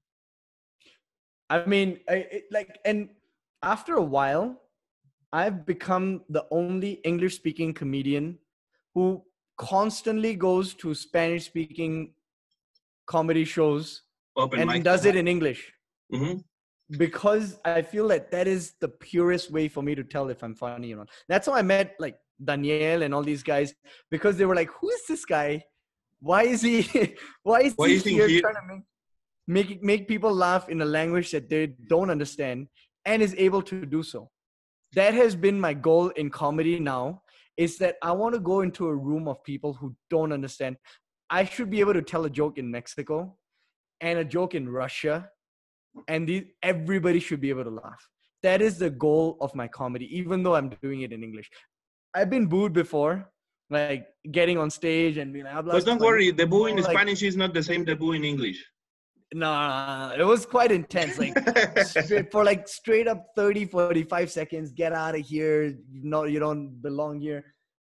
[1.50, 3.10] I mean, I, it, like, and
[3.62, 4.60] after a while,
[5.32, 8.38] I've become the only English speaking comedian
[8.94, 9.22] who
[9.56, 12.14] constantly goes to Spanish speaking
[13.06, 14.02] comedy shows
[14.36, 14.84] Open and mic.
[14.84, 15.72] does it in English
[16.12, 16.34] hmm
[16.98, 20.54] because I feel that that is the purest way for me to tell if I'm
[20.54, 21.08] funny or not.
[21.26, 23.72] That's how I met like Daniel and all these guys
[24.10, 25.64] because they were like, "Who is this guy?
[26.22, 26.76] Why is he?
[27.42, 28.82] why is Why he is he here here?" trying to make
[29.46, 32.68] make make people laugh in a language that they don't understand
[33.04, 34.30] and is able to do so?"
[34.94, 37.22] That has been my goal in comedy now.
[37.56, 40.76] Is that I want to go into a room of people who don't understand.
[41.28, 43.36] I should be able to tell a joke in Mexico
[44.00, 45.30] and a joke in Russia
[46.08, 48.08] and these, everybody should be able to laugh.
[48.42, 51.50] That is the goal of my comedy, even though I'm doing it in English.
[52.14, 53.30] I've been booed before,
[53.72, 56.76] like getting on stage and being like, "Hablas But don't español?" worry, the boo in
[56.76, 58.64] Like- Spanish is not the same the boo in English.
[59.34, 61.18] Nah, it was quite intense.
[61.18, 61.34] Like
[61.86, 65.74] straight, for like straight up 30, 45 seconds, get out of here.
[65.90, 67.42] No, you don't belong here.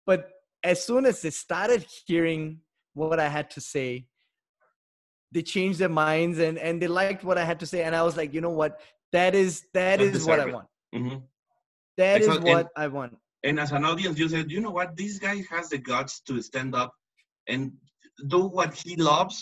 [0.06, 0.28] But
[0.64, 2.60] as soon as they started hearing
[2.94, 4.06] what I had to say,
[5.30, 7.84] they changed their minds and, and they liked what I had to say.
[7.84, 8.80] And I was like, you know what?
[9.12, 10.66] That is that is what I want.
[10.94, 11.22] Mhm.
[11.96, 13.16] That is what I want.
[13.46, 14.96] And as an audience, you said, you know what?
[14.96, 16.92] This guy has the guts to stand up
[17.48, 17.72] and
[18.34, 19.36] do what he loves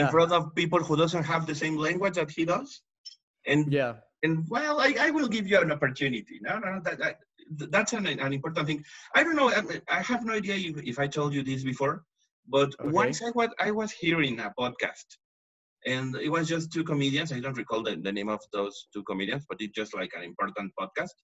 [0.00, 2.82] in front of people who doesn't have the same language that he does.
[3.52, 3.94] And Yeah.
[4.24, 6.36] and well, I, I will give you an opportunity.
[6.46, 7.16] No, no, that, that
[7.76, 8.80] that's an, an important thing.
[9.14, 9.50] I don't know.
[9.50, 9.62] I,
[9.98, 11.96] I have no idea if, if I told you this before,
[12.56, 12.90] but Okay.
[13.00, 15.08] once I was I was hearing a podcast,
[15.86, 17.32] and it was just two comedians.
[17.32, 20.24] I don't recall the, the name of those two comedians, but it's just like an
[20.24, 21.16] important podcast.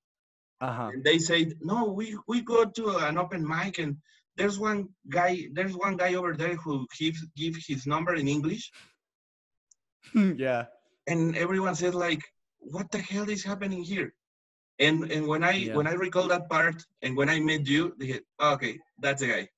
[0.60, 0.90] Uh-huh.
[0.92, 3.96] And they said, no, we we go to an open mic, and
[4.36, 8.70] there's one guy there's one guy over there who gives give his number in English,
[10.14, 10.64] yeah.
[11.06, 12.22] and everyone said like
[12.58, 14.12] what the hell is happening here
[14.78, 15.74] and and when i Yeah.
[15.76, 19.20] when i recall that part and when i met you they said, "Oh, okay that's
[19.20, 19.48] the guy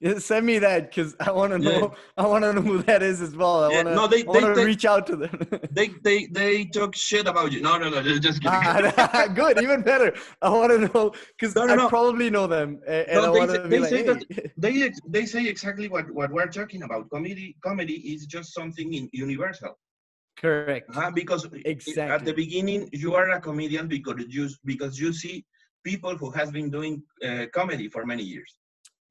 [0.00, 1.78] Yeah, Send me that because I want to Yeah.
[1.80, 1.94] know.
[2.16, 3.64] I want to know who that is as well.
[3.64, 3.94] I Yeah, want to.
[3.96, 5.30] no, they- they- they- reach out to them.
[5.78, 9.82] they they they talk shit about you no no no just kidding Ah, Good, even
[9.82, 10.14] better.
[10.40, 11.88] I want to know because No, no, I no.
[11.88, 14.52] probably know them, and, No, I they want say- they be like, say that- hey.
[14.64, 19.04] they they say exactly what what we're talking about comedy comedy is just something in,
[19.12, 19.72] universal
[20.42, 20.86] correct.
[20.96, 21.42] uh, because
[22.16, 25.44] at the beginning you are a comedian because you because you see
[25.90, 26.94] people who has been doing
[27.28, 28.52] uh, comedy for many years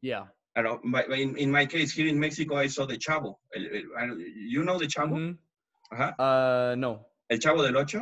[0.02, 0.26] Yeah.
[0.58, 0.82] I don't
[1.24, 3.36] in, in my case here in Mexico, I saw the Chavo.
[3.56, 4.04] El- el- I
[4.56, 5.16] You know the Chavo?
[5.18, 5.38] Mhm.
[5.94, 6.12] Uh-huh.
[6.28, 6.92] Uh, no.
[7.30, 8.02] El Chavo del Ocho?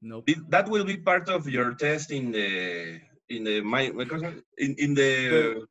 [0.00, 0.30] Nope.
[0.48, 4.44] That will be part of your test in the in the my what was it?
[4.58, 5.66] in, in the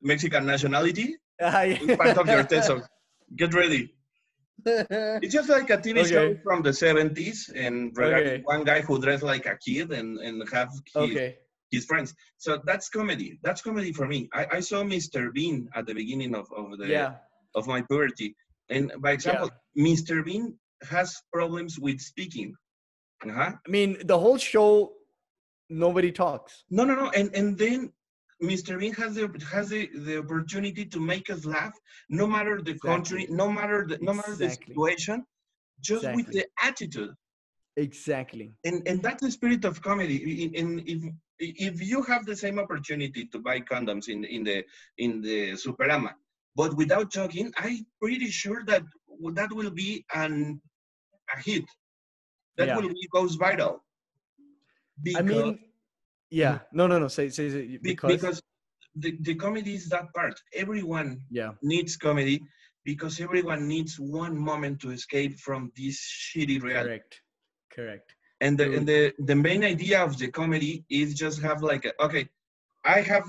[0.00, 1.16] Mexican nationality.
[1.44, 1.64] Ah,
[1.98, 2.68] part of your test.
[2.68, 2.80] So
[3.36, 3.82] get ready.
[5.24, 8.42] It's just like a TV show from the 70s and regarding Okay.
[8.44, 11.38] one guy who dressed like a kid and, and have his, okay.
[11.72, 12.14] His friends.
[12.36, 13.38] So that's comedy.
[13.42, 14.28] That's comedy for me.
[14.32, 15.32] I, I saw Mr.
[15.32, 17.14] Bean at the beginning of, of the Yeah.
[17.54, 18.36] of my puberty.
[18.68, 20.24] And by example, Mr.
[20.24, 20.54] Bean
[20.90, 22.54] has problems with speaking.
[23.26, 23.52] Uh-huh.
[23.66, 24.92] I mean, the whole show,
[25.70, 26.64] nobody talks.
[26.70, 27.08] No, no, no.
[27.10, 27.92] And and then
[28.42, 28.78] Mr.
[28.80, 31.74] Bean has the has the, the opportunity to make us laugh,
[32.08, 35.24] no matter the country, no matter the no matter the situation,
[35.80, 37.12] just with the attitude.
[37.76, 38.52] Exactly.
[38.64, 40.16] And and that's the spirit of comedy.
[40.44, 41.00] In- And if
[41.42, 44.64] if you have the same opportunity to buy condoms in in the
[44.98, 46.12] in the Superama,
[46.56, 48.82] but without talking, I'm pretty sure that
[49.34, 50.60] that will be an
[51.34, 51.64] a hit.
[52.56, 52.76] That Yeah.
[52.76, 53.80] will be goes viral.
[55.16, 55.58] I mean,
[56.30, 56.60] yeah.
[56.72, 57.08] No, no, no.
[57.08, 58.12] Say, say, say because.
[58.12, 58.42] because
[58.94, 60.38] the, the comedy is that part.
[60.54, 61.52] Everyone yeah.
[61.62, 62.42] needs comedy
[62.84, 66.88] because everyone needs one moment to escape from this shitty reality.
[66.88, 67.20] Correct.
[67.74, 68.14] Correct.
[68.44, 71.92] And the and the, the main idea of the comedy is just have like a,
[72.06, 72.24] okay,
[72.96, 73.26] I have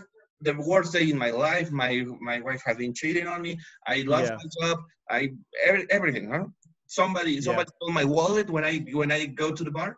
[0.48, 1.68] the worst day in my life.
[1.84, 1.92] My
[2.30, 3.52] my wife has been cheating on me.
[3.94, 4.38] I lost Yeah.
[4.42, 4.78] my job.
[5.18, 5.20] I
[5.68, 6.26] every, everything.
[6.34, 6.46] Huh?
[7.00, 9.92] Somebody somebody stole my wallet when I when I go to the bar.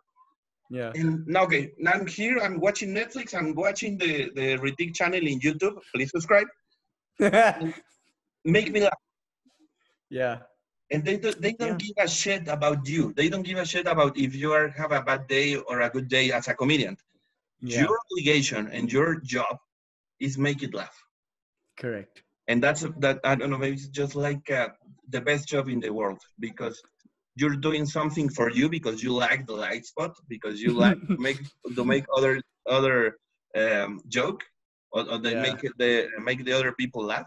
[0.78, 0.90] Yeah.
[0.98, 2.36] And now, okay, now I'm here.
[2.44, 3.34] I'm watching Netflix.
[3.38, 5.76] I'm watching the the Ritik channel in YouTube.
[5.94, 6.48] Please subscribe.
[8.56, 9.00] Make me laugh.
[10.10, 10.36] yeah.
[10.90, 13.12] And they do, they don't give a shit about you.
[13.16, 15.90] They don't give a shit about if you are have a bad day or a
[15.90, 16.96] good day as a comedian.
[17.60, 17.80] Yeah.
[17.82, 19.58] Your obligation and your job
[20.20, 20.96] is make it laugh.
[21.76, 22.22] Correct.
[22.48, 23.18] And that's that.
[23.24, 23.58] I don't know.
[23.58, 24.68] Maybe it's just like uh,
[25.08, 26.80] the best job in the world because
[27.34, 31.18] you're doing something for you because you like the light spot because you like to
[31.18, 31.40] make
[31.76, 33.16] to make other other
[33.56, 34.44] um, joke
[34.92, 35.42] or, or they Yeah.
[35.42, 37.26] make the make the other people laugh,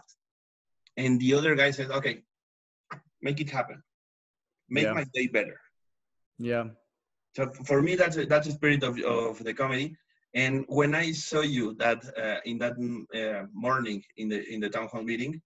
[0.96, 2.22] and the other guy says, "Okay,
[3.22, 3.82] make it happen,
[4.68, 4.94] make Yeah.
[4.94, 5.60] my day better."
[6.38, 6.64] Yeah.
[7.36, 9.96] So for me, that's a, that's the spirit of, of the comedy.
[10.34, 12.74] And when I saw you that uh, in that
[13.14, 15.40] uh, morning in the in the town hall meeting,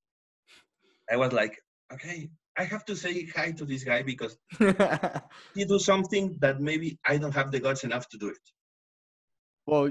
[1.10, 1.58] I was like,
[1.92, 4.36] okay, I have to say hi to this guy because
[5.54, 8.44] he do something that maybe I don't have the guts enough to do it.
[9.66, 9.90] well,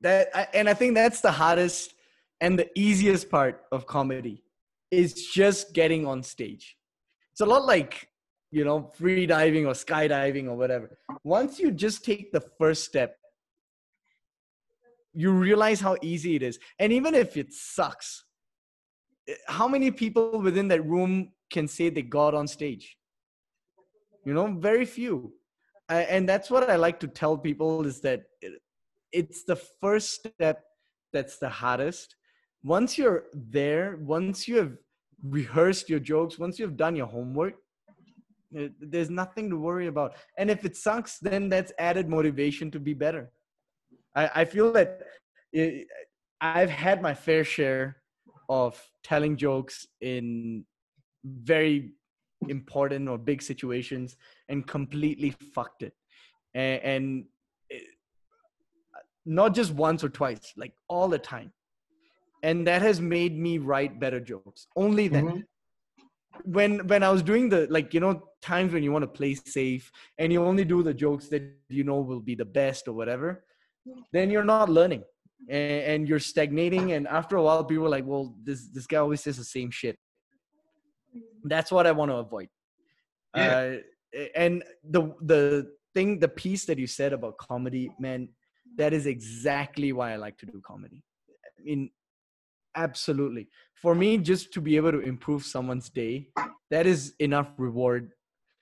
[0.00, 1.94] that and I think that's the hardest
[2.40, 4.42] and the easiest part of comedy
[4.90, 6.76] is just getting on stage.
[7.34, 8.08] It's a lot like
[8.52, 10.96] you know free diving or skydiving or whatever.
[11.24, 13.16] Once you just take the first step,
[15.12, 16.60] you realize how easy it is.
[16.78, 18.24] And even if it sucks,
[19.26, 22.96] eh, how many people within that room can say they got on stage?
[24.24, 25.32] You know, very few.
[25.88, 28.22] And that's what I like to tell people is that
[29.10, 30.62] it's the first step
[31.12, 32.14] that's the hardest.
[32.62, 34.76] Once you're there, once you have
[35.28, 37.54] rehearsed your jokes, once you've done your homework,
[38.56, 40.14] eh, there's nothing to worry about.
[40.38, 43.30] And if it sucks, then that's added motivation to be better.
[44.14, 45.00] I, I feel that
[45.52, 45.86] it,
[46.40, 47.96] I've had my fair share
[48.48, 50.64] of telling jokes in
[51.24, 51.92] very
[52.48, 54.16] important or big situations
[54.48, 55.94] and completely fucked it.
[56.54, 57.24] And, and
[57.70, 57.82] it,
[59.24, 61.52] not just once or twice, like all the time.
[62.44, 64.60] And that has made me write better jokes.
[64.84, 65.26] Only then.
[65.26, 65.42] Mhm.
[66.56, 68.14] When when I was doing the like you know
[68.50, 69.84] times when you want to play safe
[70.18, 71.42] and you only do the jokes that
[71.78, 73.28] you know will be the best or whatever,
[74.14, 75.02] then you're not learning
[75.48, 76.92] and, and you're stagnating.
[76.96, 79.70] And after a while, people are like, "Well, this this guy always says the same
[79.80, 79.96] shit."
[81.52, 82.48] That's what I want to avoid.
[83.36, 83.78] Yeah.
[84.16, 84.54] Uh, and
[84.96, 85.42] the the
[85.94, 88.20] thing, the piece that you said about comedy, man,
[88.80, 91.00] that is exactly why I like to do comedy.
[91.58, 91.90] I mean,
[92.76, 93.48] absolutely.
[93.74, 96.28] For me, just to be able to improve someone's day,
[96.70, 98.12] that is enough reward.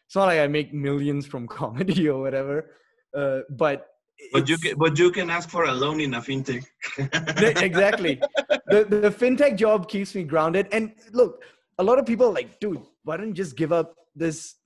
[0.07, 2.71] It's not like I make millions from comedy or whatever,
[3.17, 3.87] uh, but
[4.33, 6.65] But you can, but you can ask for a loan in a fintech.
[7.63, 8.21] exactly.
[8.67, 10.69] The, the fintech job keeps me grounded.
[10.73, 11.43] And look,
[11.79, 14.57] a lot of people are like, dude, why don't you just give up this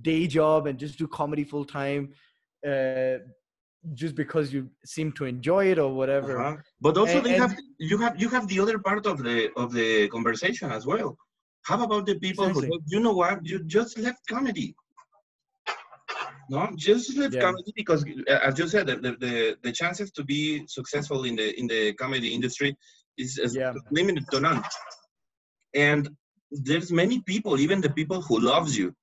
[0.00, 2.12] day job and just do comedy full time?
[2.66, 3.18] Uh,
[3.92, 6.40] just because you seem to enjoy it or whatever.
[6.40, 6.56] Uh-huh.
[6.80, 9.50] But also, And- they and- have you have you have the other part of the
[9.56, 11.16] of the conversation as well.
[11.62, 12.68] How about the people Exactly.
[12.68, 14.74] who you know what you just left comedy?
[16.50, 17.40] No, just left Yeah.
[17.46, 21.36] comedy because, uh, as you said, the, the, the, the chances to be successful in
[21.36, 22.76] the in the comedy industry
[23.16, 23.72] is, is Yeah.
[23.90, 24.62] limited to none.
[25.74, 26.02] And
[26.50, 28.94] there's many people, even the people who loves you,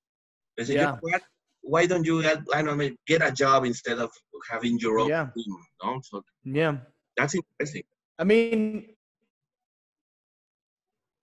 [0.56, 0.92] they say, you Yeah.
[0.92, 1.22] know what?
[1.62, 4.10] Why don't you get, I don't know, get a job instead of
[4.50, 5.28] having your own Yeah.
[5.34, 5.56] team?
[5.82, 6.00] No?
[6.02, 6.78] So Yeah.
[7.16, 7.84] that's interesting.
[8.18, 8.94] I mean,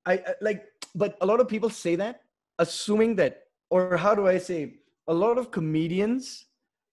[0.05, 0.65] I I- like,
[0.95, 2.23] but a lot of people say that,
[2.57, 6.47] assuming that, or how do I say, a lot of comedians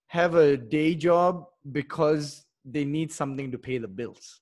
[0.09, 4.41] have a day job because they need something to pay the bills.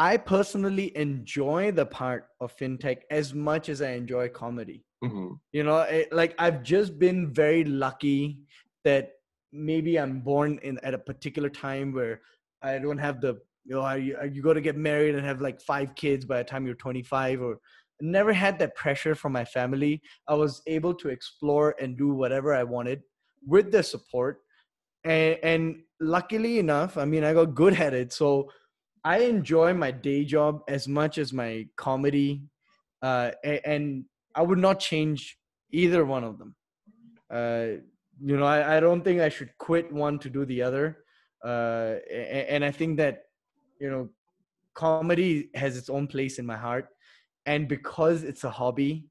[0.00, 4.84] I personally enjoy the part of fintech as much as I enjoy comedy.
[5.04, 5.38] Mhm.
[5.52, 8.38] you know it, like i've just been very lucky
[8.84, 9.12] that
[9.68, 12.20] maybe i'm born in at a particular time where
[12.62, 13.32] i don't have the
[13.64, 16.44] you know you, you got to get married and have like five kids by the
[16.44, 17.58] time you're 25 or
[18.02, 20.02] never had that pressure from my family.
[20.28, 23.00] I was able to explore and do whatever i wanted
[23.54, 24.34] with the support.
[25.04, 25.62] And, and
[26.16, 28.12] luckily enough i mean i got good at it.
[28.12, 28.50] So
[29.04, 32.42] i enjoy my day job as much as my comedy
[33.02, 33.30] uh,
[33.64, 35.38] and I would not change
[35.72, 36.54] either one of them.
[37.30, 37.82] Uh,
[38.22, 40.98] you know, I, I don't think I should quit one to do the other.
[41.44, 43.22] Uh, and I think that,
[43.80, 44.08] you know,
[44.74, 46.88] comedy has its own place in my heart.
[47.46, 49.06] And because it's a hobby,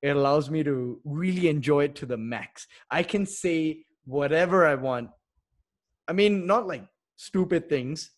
[0.00, 2.66] it allows me to really enjoy it to the max.
[2.90, 5.10] I can say whatever I want.
[6.06, 6.84] I mean, not like
[7.16, 8.10] stupid things.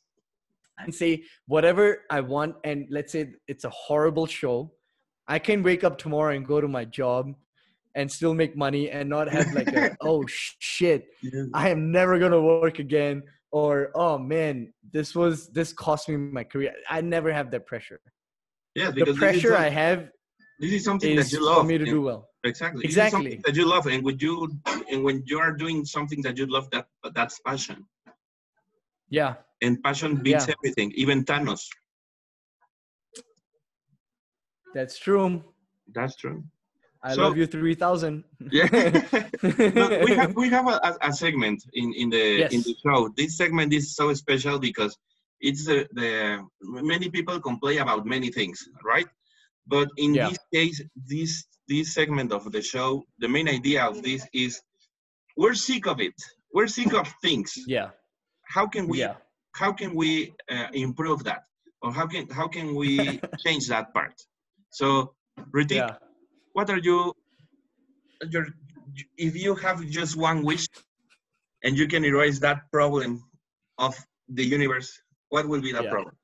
[0.83, 2.57] Can say whatever I want.
[2.65, 4.73] And let's say it's a horrible show.
[5.29, 7.33] I can wake up tomorrow and go to my job
[7.95, 11.07] and still make money and not have like a, oh shit,
[11.55, 13.23] I am never gonna work again.
[13.53, 16.73] Or oh man, this was this cost me my career.
[16.91, 18.01] I never have that pressure.
[18.75, 20.09] Yeah, The pressure I have
[20.59, 21.59] this is something is that you love.
[21.59, 22.29] for me to and- do well.
[22.43, 22.83] Exactly.
[22.83, 23.43] This is something Exactly.
[23.53, 24.51] that you love, and when you
[24.91, 27.87] and when you are doing something that you love, that that's passion,
[29.09, 30.55] Yeah, and passion beats Yeah.
[30.59, 31.63] everything, even Thanos.
[34.75, 35.43] that's true.
[35.95, 36.45] That's true.
[37.03, 38.25] I So- love you three thousand.
[38.51, 38.69] Yeah.
[39.43, 43.09] But we have we have a, a, segment in in the in the show.
[43.17, 44.97] This segment is so special because
[45.41, 46.41] it's the, the
[46.93, 48.59] many people complain about many things,
[48.93, 49.07] right?
[49.67, 50.29] But in Yeah.
[50.31, 50.79] this case,
[51.13, 54.61] this this segment of the show, the main idea of this is
[55.37, 56.15] we're sick of it.
[56.55, 57.51] we're sick of things.
[57.67, 57.89] Yeah.
[58.55, 59.17] How can we Yeah.
[59.55, 61.45] How can we uh, improve that,
[61.83, 64.15] or how can how can we change that part?
[64.71, 65.15] So,
[65.55, 65.97] Ritik, Yeah.
[66.53, 67.15] what are you?
[68.31, 68.47] Your,
[69.17, 70.67] if you have just one wish,
[71.63, 73.23] and you can erase that problem
[73.79, 73.95] of
[74.29, 75.01] the universe,
[75.31, 75.91] what will be that Yeah.
[75.91, 76.17] problem?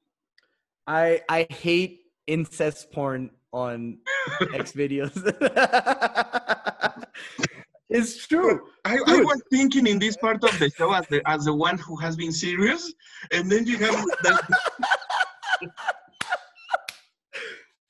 [0.86, 3.98] I I hate incest porn on
[4.52, 5.16] X videos.
[7.90, 8.60] it's true.
[8.84, 11.76] I, I was thinking in this part of the show as the as the one
[11.78, 12.92] who has been serious,
[13.32, 14.40] and then you have that.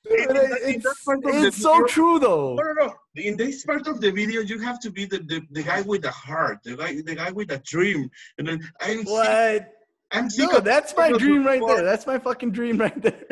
[0.03, 2.55] Dude, in that- in it's that part of the it's so video- true though.
[2.55, 2.93] No, no, no.
[3.15, 6.01] In this part of the video, you have to be the, the, the guy with
[6.01, 9.73] the heart, the guy the guy with a dream, and then I'm sick, What?
[10.11, 11.85] I'm sick No, that's my dream right before- there.
[11.85, 13.23] That's my fucking dream right there.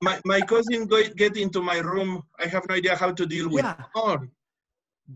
[0.00, 2.22] my, my cousin go, get into my room.
[2.38, 3.74] I have no idea how to deal with Yeah.
[3.94, 4.30] porn.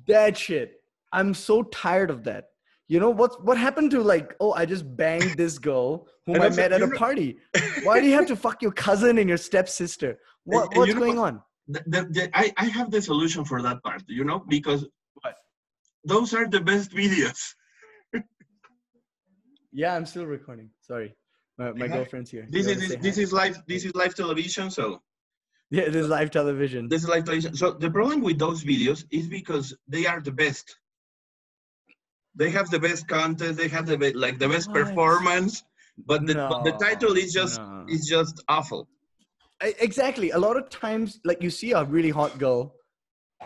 [0.07, 0.81] That shit.
[1.13, 2.47] I'm so tired of that.
[2.89, 3.45] You know what?
[3.45, 4.35] What happened to like?
[4.41, 7.39] Oh, I just banged this girl whom I met at a party.
[7.83, 10.19] Why do you have to fuck your cousin and your stepsister?
[10.45, 11.43] What, and what's going on?
[11.69, 14.87] The, the, the, I, I have the solution for that part, you know, because
[15.23, 15.37] What?
[16.05, 17.39] those are the best videos.
[19.77, 20.71] Yeah, I'm still recording.
[20.83, 21.17] Sorry,
[21.59, 21.95] my, my Yeah.
[21.95, 22.47] girlfriend's here.
[22.49, 25.03] This You is this, this is live this is live television, so
[25.79, 26.89] yeah, this is live television.
[26.89, 27.55] this is live television.
[27.57, 30.67] So the problem with those videos is because they are the best.
[32.37, 33.57] They have the best content.
[33.57, 34.79] They have the be- like the best What?
[34.81, 35.63] performance,
[36.11, 37.87] but the, but the title is just no.
[37.89, 38.89] is just awful.
[39.89, 40.31] Exactly.
[40.31, 42.75] A lot of times, like you see a really hot girl,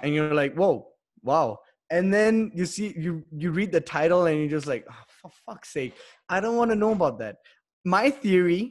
[0.03, 0.75] and you're like, "Whoa,
[1.23, 1.59] wow!"
[1.91, 5.31] And then you see you you read the title, and you're just like, oh, "For
[5.47, 5.95] fuck's sake,
[6.29, 7.37] I don't want to know about that."
[7.85, 8.63] My theory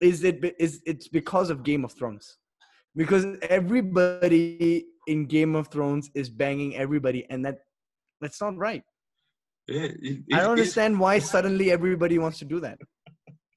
[0.00, 2.36] is it is it's because of Game of Thrones,
[2.96, 7.58] because everybody in Game of Thrones is banging everybody, and that
[8.20, 8.82] that's not right.
[9.68, 12.78] Yeah, it- I don't understand why suddenly everybody wants to do that.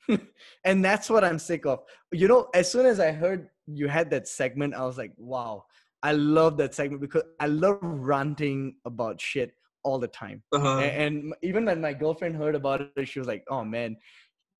[0.65, 1.79] and that's what I'm sick of.
[2.11, 5.65] You know, as soon as I heard you had that segment, I was like, wow,
[6.03, 10.43] I love that segment because I love ranting about shit all the time.
[10.53, 13.95] uh, A- and even when my girlfriend heard about it, she was like, oh man,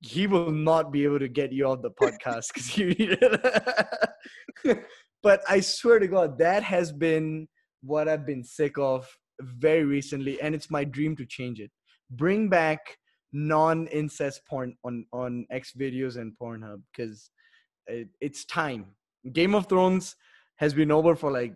[0.00, 4.84] he will not be able to get you off the podcast because you need it.
[5.22, 7.48] but I swear to God, that has been
[7.82, 9.06] what I've been sick of
[9.40, 11.70] very recently, and it's my dream to change it.
[12.10, 12.80] Bring back
[13.32, 17.30] non-incest porn on on X videos and Pornhub because
[17.86, 18.86] it, it's time.
[19.32, 20.16] Game of Thrones
[20.56, 21.54] has been over for like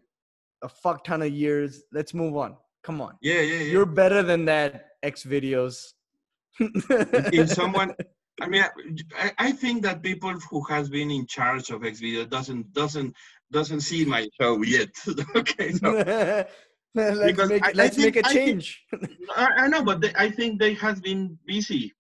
[0.63, 1.83] a fuck ton of years.
[1.93, 2.57] Let's move on.
[2.83, 3.17] Come on.
[3.23, 3.73] yeah, yeah, yeah.
[3.73, 5.93] You're better than that, X videos.
[6.61, 7.95] if someone
[8.41, 8.65] i mean
[9.25, 13.15] I, I think that people who has been in charge of xvideo doesn't doesn't
[13.51, 14.91] doesn't see my show yet
[15.37, 15.89] okay so
[16.95, 17.19] let's
[17.49, 18.85] make, I- I let's think- make a I think- change.
[19.37, 21.93] I, I know but they, i think they has been busy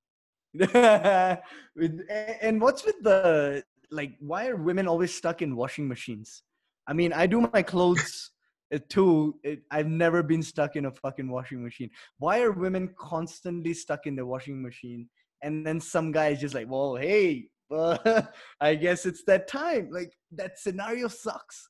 [0.54, 2.00] With-
[2.40, 4.12] and what's with the like?
[4.20, 6.42] Why are women always stuck in washing machines?
[6.86, 8.30] I mean, I do my clothes
[8.72, 9.34] uh, too.
[9.42, 11.90] It, I've never been stuck in a fucking washing machine.
[12.18, 15.08] Why are women constantly stuck in the washing machine?
[15.44, 18.22] And then some guy is just like, "Well, hey, uh,
[18.60, 21.68] I guess it's that time." Like that scenario sucks.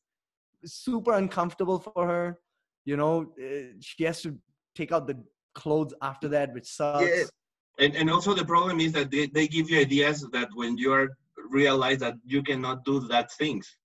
[0.65, 2.39] Super uncomfortable for her.
[2.87, 4.39] You know, uh, she has to
[4.75, 5.23] take out the
[5.55, 7.31] clothes after that, which sucks.
[7.79, 10.93] and, and also the problem is that they, they give you ideas that when you
[10.93, 11.09] are
[11.51, 13.77] realize that you cannot do that things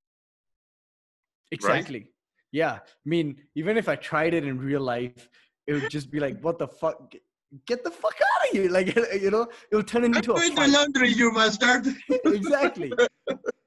[1.51, 2.07] Exactly.
[2.51, 2.73] Yeah.
[2.73, 5.29] I mean, even if I tried it in real life,
[5.67, 7.13] it would just be like, what the fuck?
[7.65, 8.69] Get- the fuck out of here.
[8.77, 10.69] Like, you know, it will turn i'm into a doing the fight.
[10.69, 11.87] laundry you bastard
[12.25, 12.91] exactly.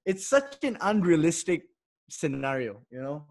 [0.06, 1.62] It's such an unrealistic
[2.10, 3.26] scenario, you know?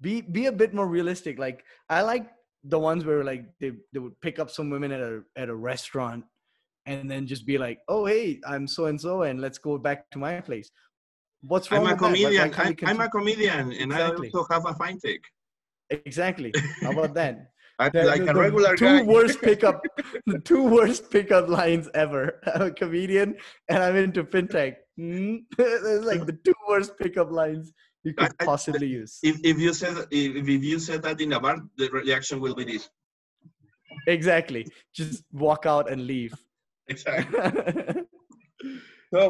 [0.00, 1.38] Be be a bit more realistic.
[1.38, 2.26] Like I like
[2.64, 5.54] the ones where like they, they would pick up some women at a at a
[5.54, 6.24] restaurant
[6.84, 10.10] and then just be like, oh hey, I'm so and so and let's go back
[10.10, 10.70] to my place.
[11.42, 12.04] What's wrong i'm a with that?
[12.04, 14.30] Why- why comedian can't we I, i'm a comedian and Exactly.
[14.34, 15.20] i also have a fintech
[15.90, 16.52] Exactly.
[16.82, 17.50] How about that?
[17.80, 19.80] I'm The- like the- a regular two guy worst pickup,
[20.26, 22.40] the two worst pickup lines ever.
[22.54, 23.36] I'm a comedian
[23.68, 24.74] and I'm into fintech.
[24.98, 25.44] Mm?
[26.10, 27.72] Like the two worst pickup lines
[28.02, 29.20] you could I- I- possibly use.
[29.22, 32.56] if, if you said if, if you said that in a bar the reaction will
[32.56, 32.88] be this
[34.08, 34.66] Exactly.
[34.92, 36.34] Just walk out and leave.
[36.88, 37.38] exactly
[39.12, 39.20] So,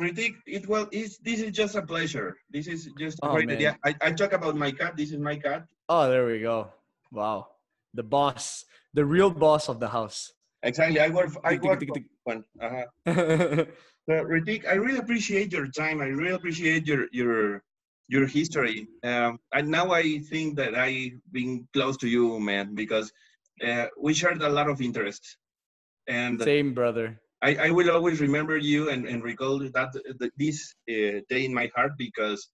[0.00, 2.36] Ritik, it well, it's, this is just a pleasure.
[2.50, 3.56] This is just a Oh, great man.
[3.56, 3.78] idea.
[3.84, 4.96] I, I talk about my cat.
[4.96, 5.66] This is my cat.
[5.90, 6.68] oh, there we go.
[7.12, 7.48] Wow.
[7.94, 8.64] The boss,
[8.94, 10.32] the real boss of the house.
[10.62, 11.00] Exactly.
[11.00, 11.30] I work.
[11.44, 12.04] I work tick, for tick.
[12.24, 12.44] one.
[12.60, 13.64] Uh-huh.
[14.08, 16.00] So, Ritik, I really appreciate your time.
[16.00, 17.62] I really appreciate your your
[18.08, 18.88] your history.
[19.04, 23.12] Um, and now I think that I've been close to you, man, because
[23.64, 25.36] uh, we shared a lot of interests.
[26.08, 27.20] And Same, brother.
[27.42, 31.54] I, I will always remember you and, and recall that, that this uh, day in
[31.54, 32.48] my heart because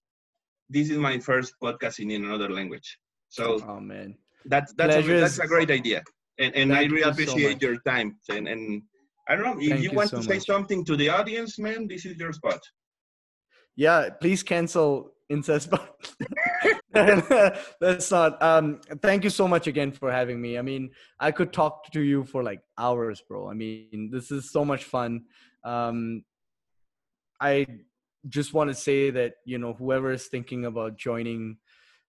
[0.69, 2.97] this is my first podcast in another language.
[3.29, 4.15] So Oh man.
[4.47, 6.03] That's that's a, that's a great idea,
[6.39, 7.61] and and I really you so appreciate much.
[7.61, 8.17] your time.
[8.29, 8.81] And and
[9.27, 11.59] I don't know if Thank you you want so to say something to the audience,
[11.59, 11.87] man.
[11.87, 12.59] This is your spot.
[13.75, 15.69] Yeah, please cancel incest.
[16.93, 18.41] That's not.
[18.41, 20.57] Um, thank you so much again for having me.
[20.57, 20.89] I mean,
[21.19, 23.49] I could talk to you for like hours, bro.
[23.49, 25.25] I mean, this is so much fun.
[25.63, 26.23] Um,
[27.39, 27.67] I
[28.27, 31.57] just want to say that you know whoever is thinking about joining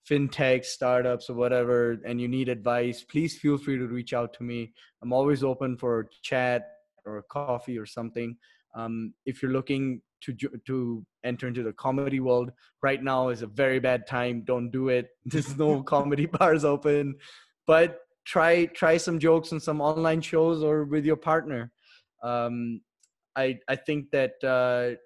[0.09, 4.43] fintech startups or whatever, and you need advice, please feel free to reach out to
[4.43, 4.73] me.
[5.03, 6.63] I'm always open for chat
[7.05, 8.37] or coffee or something.
[8.75, 10.35] Um, if you're looking to
[10.67, 12.51] to enter into the comedy world,
[12.83, 14.43] right now is a very bad time.
[14.45, 15.09] Don't do it.
[15.25, 17.17] There's no comedy bars open,
[17.67, 21.73] but try try some jokes on some online shows or with your partner.
[22.23, 22.81] Um,
[23.37, 24.97] I I think that uh,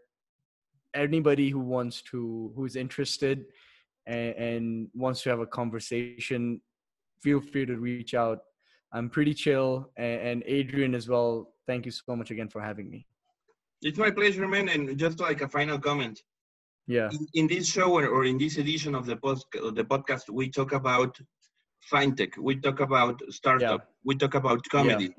[0.95, 3.45] anybody who wants to who's interested
[4.07, 6.61] and, and wants to have a conversation,
[7.23, 8.39] feel free to reach out.
[8.93, 11.55] I'm pretty chill, and, and Adrian as well.
[11.67, 13.07] Thank you so much again for having me.
[13.83, 14.69] It's my pleasure, man.
[14.69, 16.21] And just like a final comment,
[16.87, 20.29] Yeah, in, in this show or, or in this edition of the post the podcast,
[20.31, 21.19] we talk about
[21.91, 25.11] fintech, we talk about startup, we talk about comedy.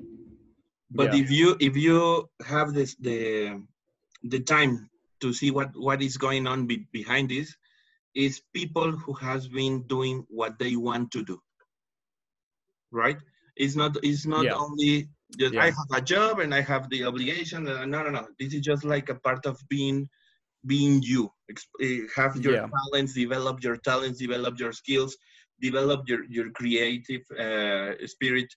[0.90, 1.22] But Yeah.
[1.22, 3.18] if you if you have this the
[4.32, 4.88] the time
[5.22, 7.48] to see what what is going on be, behind this,
[8.14, 11.38] is people who has been doing what they want to do.
[12.92, 13.18] Right?
[13.56, 14.54] It's not it's not Yeah.
[14.56, 15.08] only
[15.38, 17.64] just I have a job and I have the obligation.
[17.64, 18.26] No, no, no.
[18.38, 20.08] This is just like a part of being
[20.66, 21.30] being you.
[21.80, 22.68] Eh, Have your Yeah.
[22.78, 25.16] talents, develop your talents, develop your skills,
[25.60, 28.48] develop your your creative uh, spirit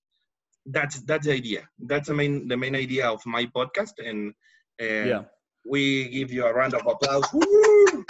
[0.67, 1.67] that's that's the idea.
[1.79, 4.33] That's the main the main idea of my podcast, and
[4.79, 5.23] yeah.
[5.65, 8.05] we give you a round of applause Woo!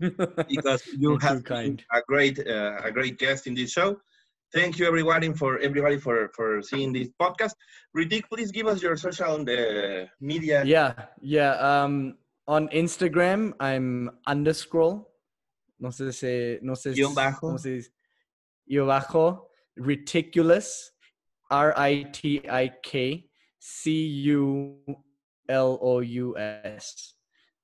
[0.48, 1.84] because you have kind.
[1.92, 4.00] a great uh, a great guest in this show.
[4.52, 7.54] Thank you everybody for everybody for for seeing this podcast.
[7.96, 10.64] Ritik, please give us your social uh, media.
[10.64, 11.54] Yeah, yeah.
[11.60, 12.16] Um,
[12.48, 15.06] on Instagram, I'm underscroll.
[15.78, 17.48] No sé si, no sé Guión bajo.
[17.48, 17.90] ¿cómo se dice?
[18.66, 19.46] Guión bajo.
[19.76, 20.90] Ritikculous.
[21.50, 23.28] R I T I K
[23.58, 24.76] C U
[25.48, 27.14] L O U S.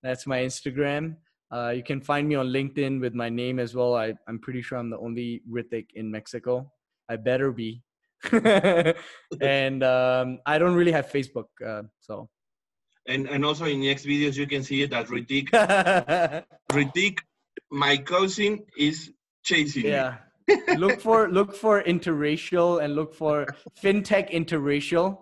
[0.03, 1.17] That's my Instagram.
[1.53, 3.95] Uh, you can find me on LinkedIn with my name as well.
[3.95, 6.71] I, I'm pretty sure I'm the only Ritik in Mexico.
[7.09, 7.83] I better be.
[9.41, 12.29] and um, I don't really have Facebook, uh, so.
[13.09, 15.51] And and also in next videos you can see it that Ritik
[16.73, 17.19] Ritik,
[17.71, 19.13] my cousin is
[19.45, 19.91] chasing me.
[19.91, 20.17] yeah
[20.77, 23.47] look for look for interracial and look for
[23.83, 25.19] fintech interracial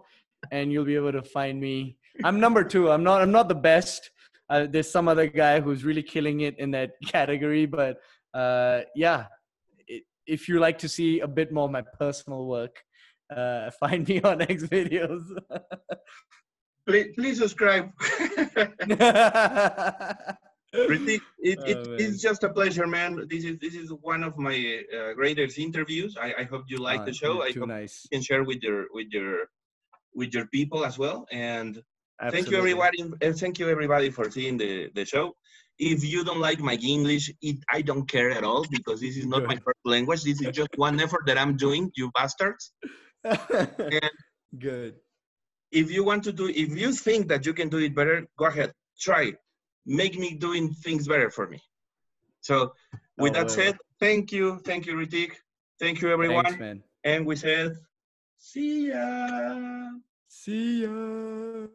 [0.51, 3.55] and you'll be able to find me i'm number two i'm not i'm not the
[3.55, 4.11] best
[4.55, 7.95] uh, there's some other guy who's really killing it in that category but
[8.43, 9.21] uh, yeah
[9.95, 12.77] i- if you like to see a bit more of my personal work
[13.35, 15.25] uh, find me on X videos.
[16.87, 17.87] Please, please subscribe.
[20.93, 23.11] Ritik, it, it, Oh, it's just a pleasure, man.
[23.31, 24.57] This is this is one of my
[24.97, 26.17] uh, greatest interviews.
[26.21, 27.35] I, I hope you like Ah, the show.
[27.43, 27.97] I hope nice.
[28.05, 29.33] you can share with your with your
[30.15, 31.19] with your people as well.
[31.31, 31.73] And
[32.31, 33.03] thank you everybody.
[33.23, 35.35] And thank you everybody for seeing the the show.
[35.79, 39.27] If you don't like my English, it, I don't care at all because this is
[39.27, 40.23] not my first language.
[40.23, 41.91] This is just one effort that I'm doing.
[41.97, 42.73] You bastards.
[44.59, 44.95] Good.
[45.73, 48.45] if you want to do if you think that you can do it better go
[48.47, 48.71] ahead
[49.01, 49.33] try
[49.87, 51.59] make me doing things better for me
[52.41, 52.73] so
[53.19, 53.57] with Oh, that well.
[53.59, 55.33] said thank you thank you ritik
[55.81, 57.73] thank you everyone Thanks, and we said
[58.39, 59.91] see ya
[60.29, 61.67] See ya.